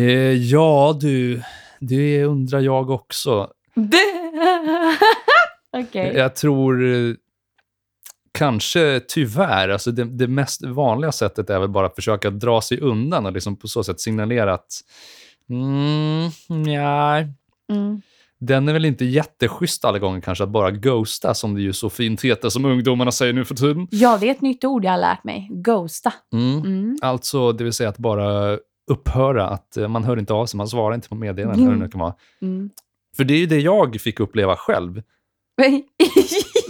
[0.00, 1.42] Eh, ja du,
[1.80, 3.50] det undrar jag också.
[5.76, 6.12] Okej.
[6.16, 7.14] Jag tror eh,
[8.32, 12.80] kanske tyvärr, alltså det, det mest vanliga sättet är väl bara att försöka dra sig
[12.80, 14.72] undan och liksom på så sätt signalera att
[15.50, 16.30] mm,
[16.66, 17.16] ja,
[17.72, 18.02] Mm.
[18.40, 21.90] den är väl inte jätteschysst alla gånger kanske att bara ghosta som det ju så
[21.90, 23.88] fint heter som ungdomarna säger nu för tiden.
[23.90, 25.48] Ja, det är ett nytt ord jag har lärt mig.
[25.50, 26.12] Ghosta.
[26.32, 26.58] Mm.
[26.58, 26.98] Mm.
[27.02, 28.58] Alltså, det vill säga att bara
[28.90, 31.60] upphöra, att eh, man hör inte av sig, man svarar inte på meddelanden.
[31.60, 31.72] Mm.
[31.72, 32.14] hur det nu kan vara.
[33.16, 35.02] För det är ju det jag fick uppleva själv.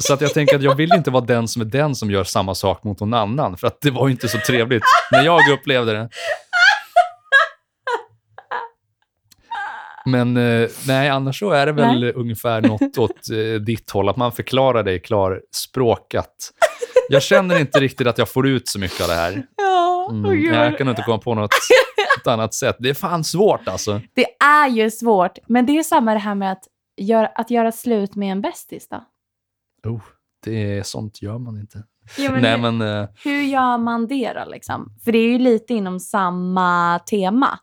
[0.01, 2.25] Så att jag tänker att jag vill inte vara den som är den som gör
[2.25, 4.83] samma sak mot någon annan, för att det var ju inte så trevligt
[5.13, 6.09] när jag upplevde det.
[10.07, 14.17] Men eh, nej, annars så är det väl ungefär något åt eh, ditt håll, att
[14.17, 16.35] man förklarar dig klarspråkat.
[17.09, 19.43] Jag känner inte riktigt att jag får ut så mycket av det här.
[19.57, 21.51] Ja, Mm, jag kan inte komma på något,
[22.25, 22.77] något annat sätt.
[22.79, 24.01] Det är fan svårt alltså.
[24.15, 26.65] Det är ju svårt, men det är samma det här med att
[26.97, 29.05] göra, att göra slut med en bästis då.
[29.91, 30.03] Oh,
[30.45, 31.85] det är sånt gör man inte.
[32.19, 34.51] Ja, men nej, hur, men eh, hur gör man det då?
[34.51, 34.93] Liksom?
[35.05, 37.59] För det är ju lite inom samma tema.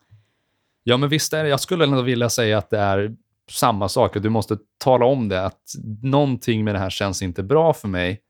[0.84, 1.50] Ja, men visst är det.
[1.50, 3.16] Jag skulle ändå vilja säga att det är
[3.52, 4.16] samma sak.
[4.16, 5.62] att Du måste tala om det, att
[6.04, 8.22] någonting med det här känns inte bra för mig.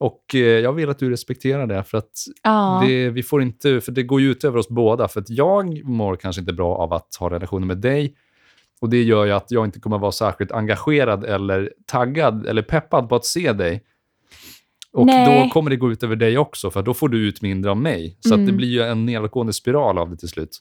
[0.00, 0.06] Mm.
[0.12, 2.10] Och eh, jag vill att du respekterar det, för att
[2.42, 2.82] Ja.
[2.86, 5.08] det, vi får inte, för det går ju ut över oss båda.
[5.08, 8.14] För att jag mår kanske inte bra av att ha relationer med dig.
[8.80, 13.08] Och det gör ju att jag inte kommer vara särskilt engagerad eller taggad eller peppad
[13.08, 13.82] på att se dig.
[14.92, 15.44] Och Nej.
[15.44, 17.76] då kommer det gå ut över dig också, för då får du ut mindre av
[17.76, 18.16] mig.
[18.20, 18.56] Så att det Mm.
[18.56, 20.58] blir ju en nedåtgående spiral av det till slut.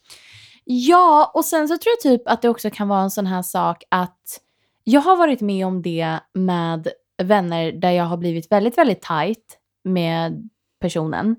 [0.66, 3.42] Ja, och sen så tror jag typ att det också kan vara en sån här
[3.42, 4.40] sak att
[4.84, 6.88] jag har varit med om det med
[7.24, 10.50] vänner där jag har blivit väldigt, väldigt tight med
[10.80, 11.36] personen.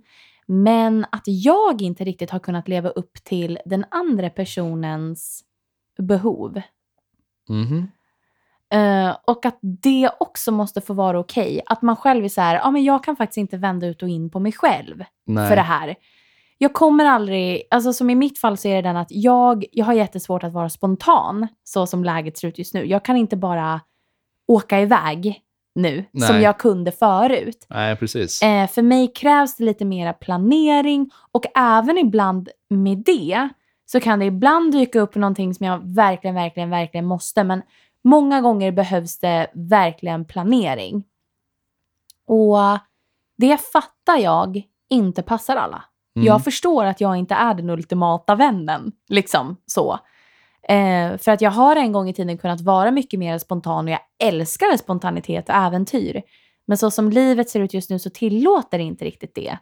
[0.47, 5.45] Men att jag inte riktigt har kunnat leva upp till den andra personens
[5.99, 6.61] behov.
[7.49, 7.89] Mhm.
[8.73, 11.61] Eh, och att det också måste få vara okej.
[11.67, 14.09] Att man själv är så här, ja men jag kan faktiskt inte vända ut och
[14.09, 15.49] in på mig själv Nej.
[15.49, 15.97] för det här.
[16.59, 19.85] Jag kommer aldrig, alltså som i mitt fall så är det den att jag, jag
[19.85, 22.85] har jättesvårt att vara spontan så som läget ser ut just nu.
[22.85, 23.81] Jag kan inte bara
[24.47, 25.43] åka iväg
[25.83, 26.43] nu som Nej.
[26.43, 27.67] jag kunde förut.
[27.69, 28.43] Nej, precis.
[28.43, 33.49] Eh, för mig krävs det lite mera planering och även ibland med det
[33.87, 37.45] så kan det ibland dyka upp någonting som jag verkligen, verkligen, verkligen måste.
[37.45, 37.63] Men
[38.05, 41.05] många gånger behövs det verkligen planering.
[42.27, 42.59] Och
[43.39, 45.85] det fattar jag inte passar alla.
[46.17, 46.27] Mm.
[46.27, 48.93] Jag förstår att jag inte är den ultimata vännen.
[49.09, 49.99] Liksom så.
[50.69, 53.91] Eh, för att jag har en gång i tiden kunnat vara mycket mer spontan och
[53.91, 56.23] jag älskar spontanitet och äventyr.
[56.67, 59.59] Men så som livet ser ut just nu så tillåter det inte riktigt det.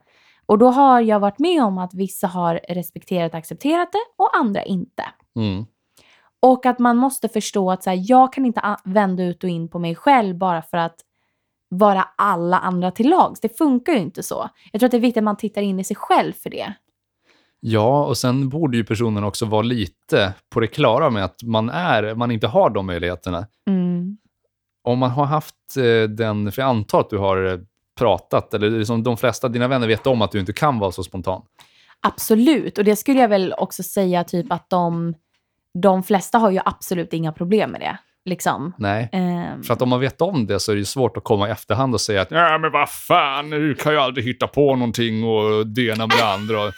[0.46, 4.36] Och då har jag varit med om att vissa har respekterat och accepterat det och
[4.36, 5.04] andra inte.
[5.36, 5.66] Mm.
[6.40, 9.68] Och att man måste förstå att så här, jag kan inte vända ut och in
[9.68, 11.00] på mig själv bara för att
[11.68, 13.40] vara alla andra till lags.
[13.40, 14.48] Det funkar ju inte så.
[14.72, 16.72] Jag tror att det är viktigt att man tittar in i sig själv för det.
[17.60, 21.70] Ja, och sen borde ju personen också vara lite på det klara med att man,
[21.70, 23.46] är, man inte har de möjligheterna.
[23.68, 24.18] Mm.
[24.84, 27.58] Om man har haft eh, den, för jag antar att du har eh,
[27.98, 30.92] pratat, eller liksom de flesta av dina vänner vet om att du inte kan vara
[30.92, 31.42] så spontan.
[32.00, 35.14] Absolut, och det skulle jag väl också säga typ att de,
[35.82, 37.98] de flesta har ju absolut inga problem med det.
[38.24, 38.72] Liksom.
[38.78, 39.08] Nej.
[39.12, 41.48] Ehm, För att om man vet om det så är det ju svårt att komma
[41.48, 44.76] i efterhand och säga att nej men vad fan, du kan ju aldrig hitta på
[44.76, 46.72] någonting och det ena med det andra.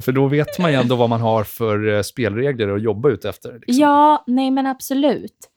[0.00, 3.24] För då vet man ju ändå vad man har för eh, spelregler att jobba ut
[3.24, 3.52] efter.
[3.52, 3.82] Liksom.
[3.82, 5.50] Ja, nej men absolut.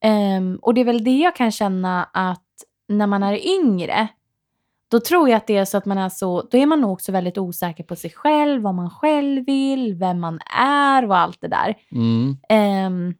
[0.00, 2.40] Ehm, och det är väl det jag kan känna att
[2.88, 4.08] när man är yngre,
[4.90, 6.92] då tror jag att det är så att man är så, då är man nog
[6.92, 11.40] också väldigt osäker på sig själv, vad man själv vill, vem man är och allt
[11.40, 11.74] det där.
[11.92, 12.36] Mm.
[12.48, 13.14] Ehm,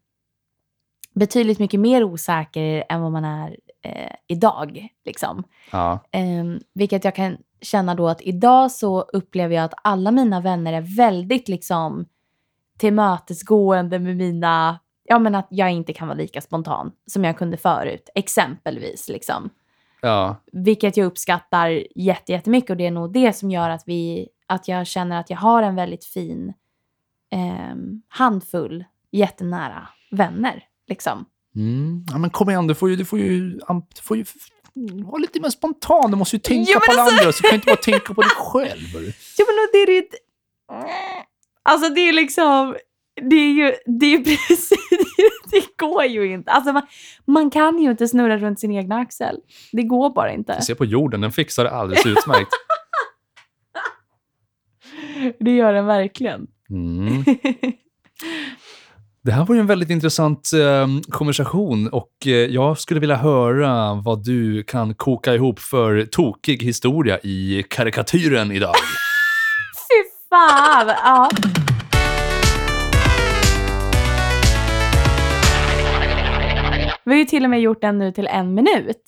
[1.15, 4.89] betydligt mycket mer osäker än vad man är eh, idag.
[5.05, 5.45] Liksom.
[5.73, 5.99] Ja.
[6.11, 10.73] Ehm, vilket jag kan känna då att idag så upplever jag att alla mina vänner
[10.73, 12.07] är väldigt liksom
[12.79, 17.57] tillmötesgående med mina, ja men att jag inte kan vara lika spontan som jag kunde
[17.57, 19.51] förut, exempelvis liksom.
[20.03, 20.37] ja.
[20.53, 24.69] Vilket jag uppskattar jätte- jättemycket och det är nog det som gör att vi, att
[24.69, 26.53] jag känner att jag har en väldigt fin
[27.31, 31.25] ehm, handfull jättenära vänner liksom.
[31.57, 32.07] Mm.
[32.11, 33.51] ja, men kom igen, du får ju, du får ju,
[33.95, 34.25] du får ju
[34.77, 36.11] f- vara lite mer spontan.
[36.11, 38.15] Du måste ju tänka Ja, på alla alltså- andra, så du kan inte bara tänka
[38.15, 38.81] på dig själv.
[39.39, 40.03] Ja men det är ju...
[41.63, 42.77] Alltså det är liksom...
[43.31, 44.69] Det är ju det är precis...
[45.51, 46.51] Det går ju inte.
[46.51, 46.83] Alltså man,
[47.27, 49.37] man kan ju inte snurra runt sin egna axel.
[49.73, 50.63] Det går bara inte.
[50.63, 52.51] Se på jorden, den fixar det alldeles utmärkt.
[55.41, 56.47] Det gör den verkligen.
[56.71, 57.25] Mm.
[59.25, 63.95] Det här var ju en väldigt intressant eh, konversation och eh, jag skulle vilja höra
[63.95, 68.75] vad du kan koka ihop för tokig historia i karikatyren idag.
[69.89, 70.87] Fy fan!
[70.89, 71.31] Ja.
[77.05, 79.03] Vi har ju till och med gjort den nu till en minut.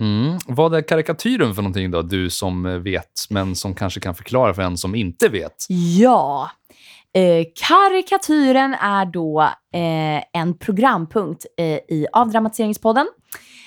[0.00, 0.38] Mm.
[0.46, 4.62] Vad är karikatyren för någonting då, du som vet, men som kanske kan förklara för
[4.62, 5.66] en som inte vet?
[5.98, 6.50] Ja.
[7.14, 9.40] Eh, karikatyren är då
[9.74, 13.06] eh, en programpunkt eh, i avdramatiseringspodden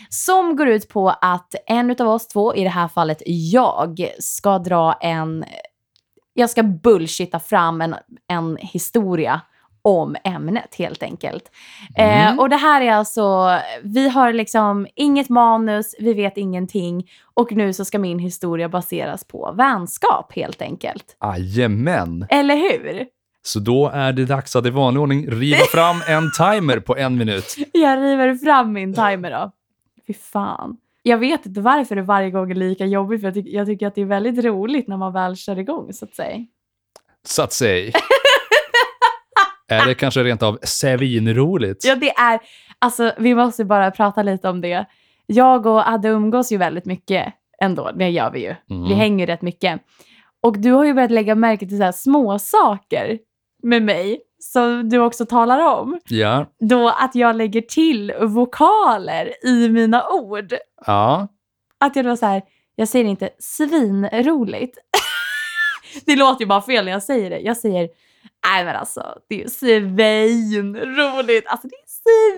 [0.10, 4.60] som går ut på att en av oss två, i det här fallet jag, ska
[4.60, 5.46] dra en...
[6.34, 7.96] Jag ska bullshitta fram en,
[8.28, 9.42] en historia
[9.82, 11.52] om ämnet helt enkelt.
[11.96, 12.28] Mm.
[12.28, 17.52] Eh, och det här är alltså, vi har liksom inget manus, vi vet ingenting och
[17.52, 21.18] nu så ska min historia baseras på vänskap helt enkelt.
[21.22, 22.28] Jajamän.
[22.30, 23.08] Eller hur?
[23.48, 27.18] Så då är det dags att i vanlig ordning riva fram en timer på en
[27.18, 27.56] minut.
[27.74, 29.52] Jag river fram min timer då.
[30.08, 30.78] Fy fan.
[31.04, 33.88] Jag vet inte varför det varje gång är lika jobbigt, för jag, tycker- jag tycker
[33.88, 36.46] att det är väldigt roligt när man väl kör igång, så att säga.
[37.28, 37.92] Så att säga.
[39.68, 41.86] är det kanske rent av svinroligt?
[41.86, 42.40] Ja, det är...
[42.80, 44.86] Alltså, vi måste bara prata lite om det.
[45.26, 47.92] Jag och Adde umgås ju väldigt mycket ändå.
[47.96, 48.56] Det gör vi ju.
[48.70, 48.88] Mm.
[48.90, 49.82] Vi hänger ju rätt mycket.
[50.42, 53.20] Och du har ju börjat lägga märke till så här små saker
[53.68, 56.00] med mig som du också talar om.
[56.10, 56.46] Ja.
[56.60, 60.54] Då att jag lägger till vokaler i mina ord.
[60.86, 61.28] Ja.
[61.80, 62.42] Att jag då så här,
[62.76, 64.78] jag säger inte svinroligt.
[66.06, 67.40] det låter ju bara fel när jag säger det.
[67.40, 67.90] Jag säger,
[68.48, 71.48] nej men alltså, det är ju svinroligt.
[71.48, 71.88] Alltså det är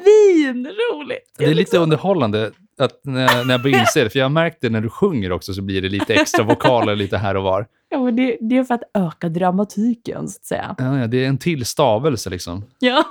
[0.02, 1.36] svinroligt.
[1.38, 4.30] Det är lite liksom- underhållande att när, när jag börjar inse det, för jag har
[4.30, 7.44] märkt det när du sjunger också så blir det lite extra vokaler lite här och
[7.44, 7.68] var.
[7.90, 10.76] Ja, men det, det är för att öka dramatiken, så att säga.
[10.78, 12.66] Ja, ja, det är en till stavelse liksom.
[12.80, 13.04] Ja.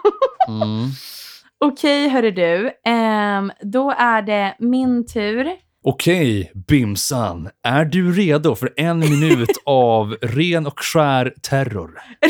[0.48, 0.88] Mm.
[1.64, 2.70] Okej, hörru du.
[2.84, 5.48] Ehm, då är det min tur.
[5.84, 7.48] Okej, Bimsan.
[7.62, 11.90] Är du redo för en minut av ren och skär terror?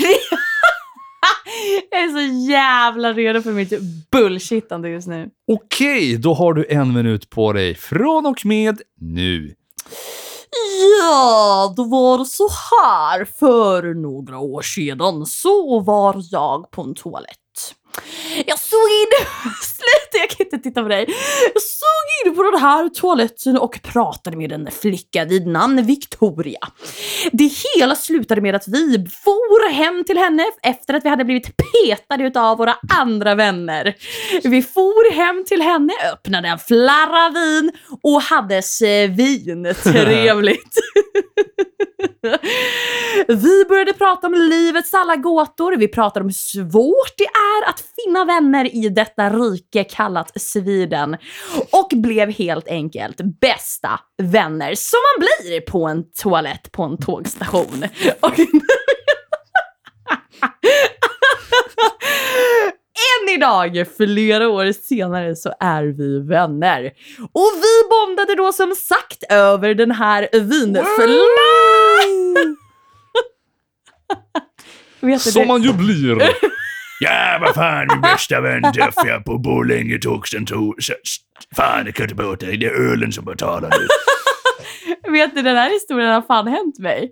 [1.90, 3.72] jag är så jävla redo för mitt
[4.11, 5.30] bullshittande just nu.
[5.53, 9.55] Okej, då har du en minut på dig från och med nu.
[11.01, 13.24] Ja, då var det så här.
[13.24, 17.74] För några år sedan så var jag på en toalett.
[18.46, 19.26] Jag såg in...
[19.89, 21.07] Sluta, jag kan inte titta på dig.
[21.55, 26.59] Jag såg in på den här toaletten och pratade med en flicka vid namn Victoria.
[27.32, 31.57] Det hela slutade med att vi for hem till henne efter att vi hade blivit
[31.57, 33.95] petade utav våra andra vänner.
[34.43, 37.72] Vi for hem till henne, öppnade en flarra vin
[38.03, 40.78] och hade svintrevligt.
[43.28, 45.76] Vi började prata om livets alla gåtor.
[45.76, 51.16] Vi pratade om hur svårt det är att finna vänner i detta rike kallat Sweden.
[51.72, 57.85] Och blev helt enkelt bästa vänner som man blir på en toalett på en tågstation.
[58.20, 58.39] Och
[63.20, 66.93] Än idag, flera år senare, så är vi vänner.
[67.33, 71.16] Och vi bondade då som sagt över den här vinflaskan.
[75.18, 76.18] Som man ju blir.
[77.01, 80.74] Ja, vad fan, min bästa vän träffade jag på Borlänge tågstentog.
[80.82, 80.92] Så-
[81.57, 82.57] Fan, jag kan inte bort dig.
[82.57, 83.86] Det är ölen som betalar nu.
[85.12, 87.11] Vet du, den här historien har fan hänt mig.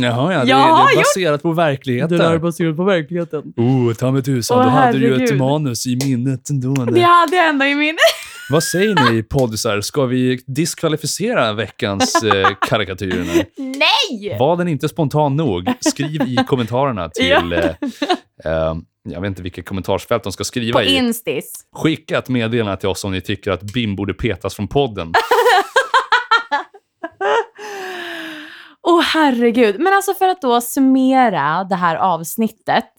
[0.00, 0.44] Jaha, ja.
[0.44, 2.40] Det, Jag är- har det är baserat på verkligheten.
[2.40, 3.42] baserat på verkligheten.
[3.56, 4.64] Oh, ta mig tusan.
[4.64, 6.74] Då hade du ju ett manus i minnet ändå.
[6.84, 7.96] Det hade jag ändå i min...
[8.50, 9.80] Vad säger ni poddisar?
[9.80, 13.24] Ska vi diskvalificera veckans eh, karikatyr?
[13.24, 13.44] nu?
[13.56, 14.36] Nej!
[14.38, 15.72] Var den inte spontan nog?
[15.80, 17.52] Skriv i kommentarerna till...
[17.52, 17.64] Eh,
[18.44, 20.96] eh, jag vet inte vilket kommentarsfält de ska skriva På i.
[20.96, 21.52] Instis.
[21.76, 25.12] Skicka ett meddelande till oss om ni tycker att Bim borde petas från podden.
[28.86, 29.80] Åh herregud.
[29.80, 32.92] Men alltså för att då summera det här avsnittet.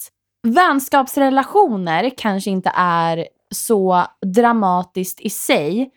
[0.48, 5.92] Vänskapsrelationer kanske inte är så dramatiskt i sig.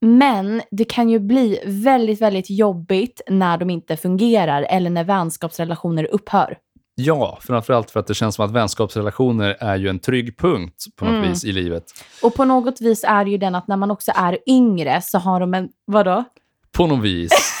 [0.00, 6.04] Men det kan ju bli väldigt, väldigt jobbigt när de inte fungerar eller när vänskapsrelationer
[6.04, 6.58] upphör.
[6.94, 11.04] Ja, framförallt för att det känns som att vänskapsrelationer är ju en trygg punkt på
[11.04, 11.28] något Mm.
[11.30, 11.84] vis i livet.
[12.22, 15.18] Och på något vis är det ju den att när man också är yngre så
[15.18, 15.68] har de en...
[15.84, 16.24] Vadå?
[16.72, 17.32] På något vis.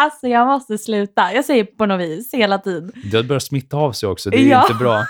[0.00, 1.32] Alltså jag måste sluta.
[1.32, 2.92] Jag säger på något vis hela tiden.
[3.12, 4.30] Det börjar smitta av sig också.
[4.30, 4.62] Det är Ja.
[4.62, 5.04] inte bra.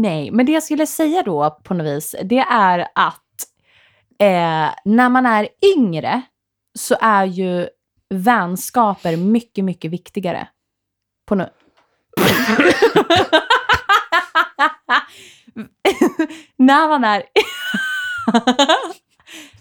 [0.00, 3.46] Nej, men det jag skulle säga då på något vis, det är att
[4.18, 6.22] eh, när man är yngre
[6.78, 7.68] så är ju
[8.14, 10.48] vänskaper mycket, mycket viktigare.
[11.26, 11.50] På no-
[16.56, 17.22] när man är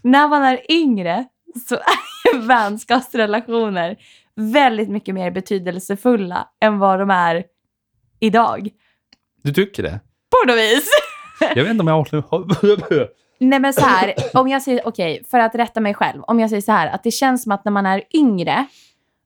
[0.02, 1.26] när man är yngre
[1.68, 3.98] så är vänskapsrelationer
[4.36, 7.44] väldigt mycket mer betydelsefulla än vad de är
[8.20, 8.70] idag.
[9.44, 10.00] Du tycker det?
[10.44, 10.90] På något vis.
[11.40, 13.18] Jag vet inte om jag håller...
[13.40, 16.24] Nej men så här, om jag säger, okej, för att rätta mig själv.
[16.24, 18.66] Om jag säger så här, att det känns som att när man är yngre,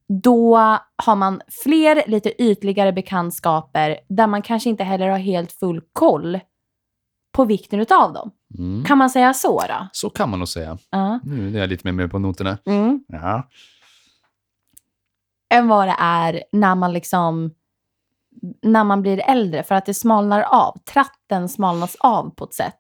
[0.08, 0.58] då
[0.96, 6.40] har man fler lite ytligare bekantskaper där man kanske inte heller har helt full koll
[7.32, 8.32] på vikten utav dem.
[8.58, 8.86] Mm.
[8.86, 9.88] Kan man säga så då?
[9.92, 10.78] Så kan man nog säga.
[10.90, 11.20] Ja.
[11.24, 12.58] Nu är jag lite mer med på noterna.
[12.66, 13.04] Mm.
[13.08, 13.50] Ja.
[15.54, 17.52] Än vad det är när man liksom
[18.64, 20.78] när man blir äldre för att det smalnar av.
[20.86, 22.80] Tratten smalnas av på ett sätt.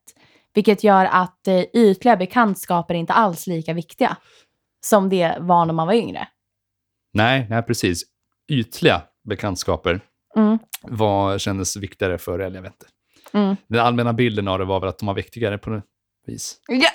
[0.53, 4.17] Vilket gör att eh, ytliga bekantskaper är inte alls lika viktiga
[4.85, 6.27] som det var när man var yngre.
[7.13, 8.03] Nej, nej, precis.
[8.51, 10.01] Ytliga bekantskaper
[10.35, 10.59] Mm.
[10.81, 12.85] vad kändes viktigare för eller jag vet inte.
[13.33, 13.55] Mm.
[13.67, 15.83] Den allmänna bilden av det var väl att de var viktigare på något
[16.27, 16.57] vis.
[16.67, 16.89] Ja.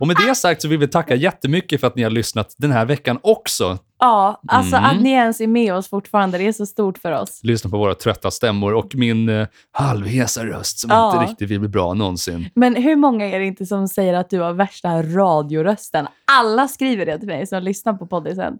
[0.00, 2.72] Och med det sagt så vill vi tacka jättemycket för att ni har lyssnat den
[2.72, 3.78] här veckan också.
[4.04, 4.90] Ja, alltså Mm.
[4.90, 7.40] att ni ens är med oss fortfarande, det är så stort för oss.
[7.42, 11.12] Lyssna på våra trötta stämmor och min eh, halvhesa röst som Ja.
[11.20, 12.48] inte riktigt vill bli bra någonsin.
[12.54, 16.06] Men hur många är det inte som säger att du har värsta radiorösten?
[16.32, 18.58] Alla skriver det till mig som lyssnar på poddisen.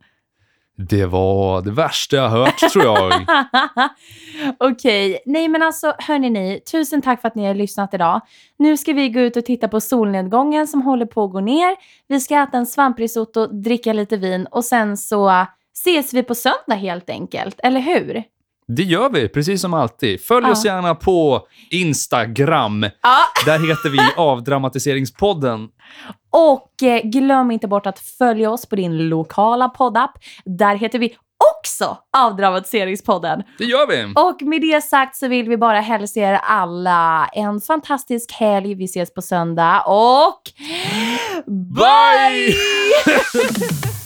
[0.76, 3.12] Det var det värsta jag hört, tror jag.
[4.58, 8.20] Okej, nej men alltså hörni ni, tusen tack för att ni har lyssnat idag.
[8.58, 11.76] Nu ska vi gå ut och titta på solnedgången som håller på att gå ner.
[12.08, 16.74] Vi ska äta en svamprisotto, dricka lite vin och sen så ses vi på söndag
[16.74, 18.22] helt enkelt, eller hur?
[18.68, 20.20] Det gör vi, precis som alltid.
[20.20, 20.52] Följ Ja.
[20.52, 22.82] oss gärna på Instagram.
[23.02, 23.18] Ja.
[23.46, 25.68] Där heter vi Avdramatiseringspodden.
[26.32, 30.12] Och eh, glöm inte bort att följa oss på din lokala poddapp.
[30.44, 31.16] Där heter vi
[31.56, 33.42] också Avdramatiseringspodden.
[33.58, 34.12] Det gör vi.
[34.14, 38.74] Och med det sagt så vill vi bara hälsa er alla en fantastisk helg.
[38.74, 40.42] Vi ses på söndag och...
[41.46, 42.54] Bye!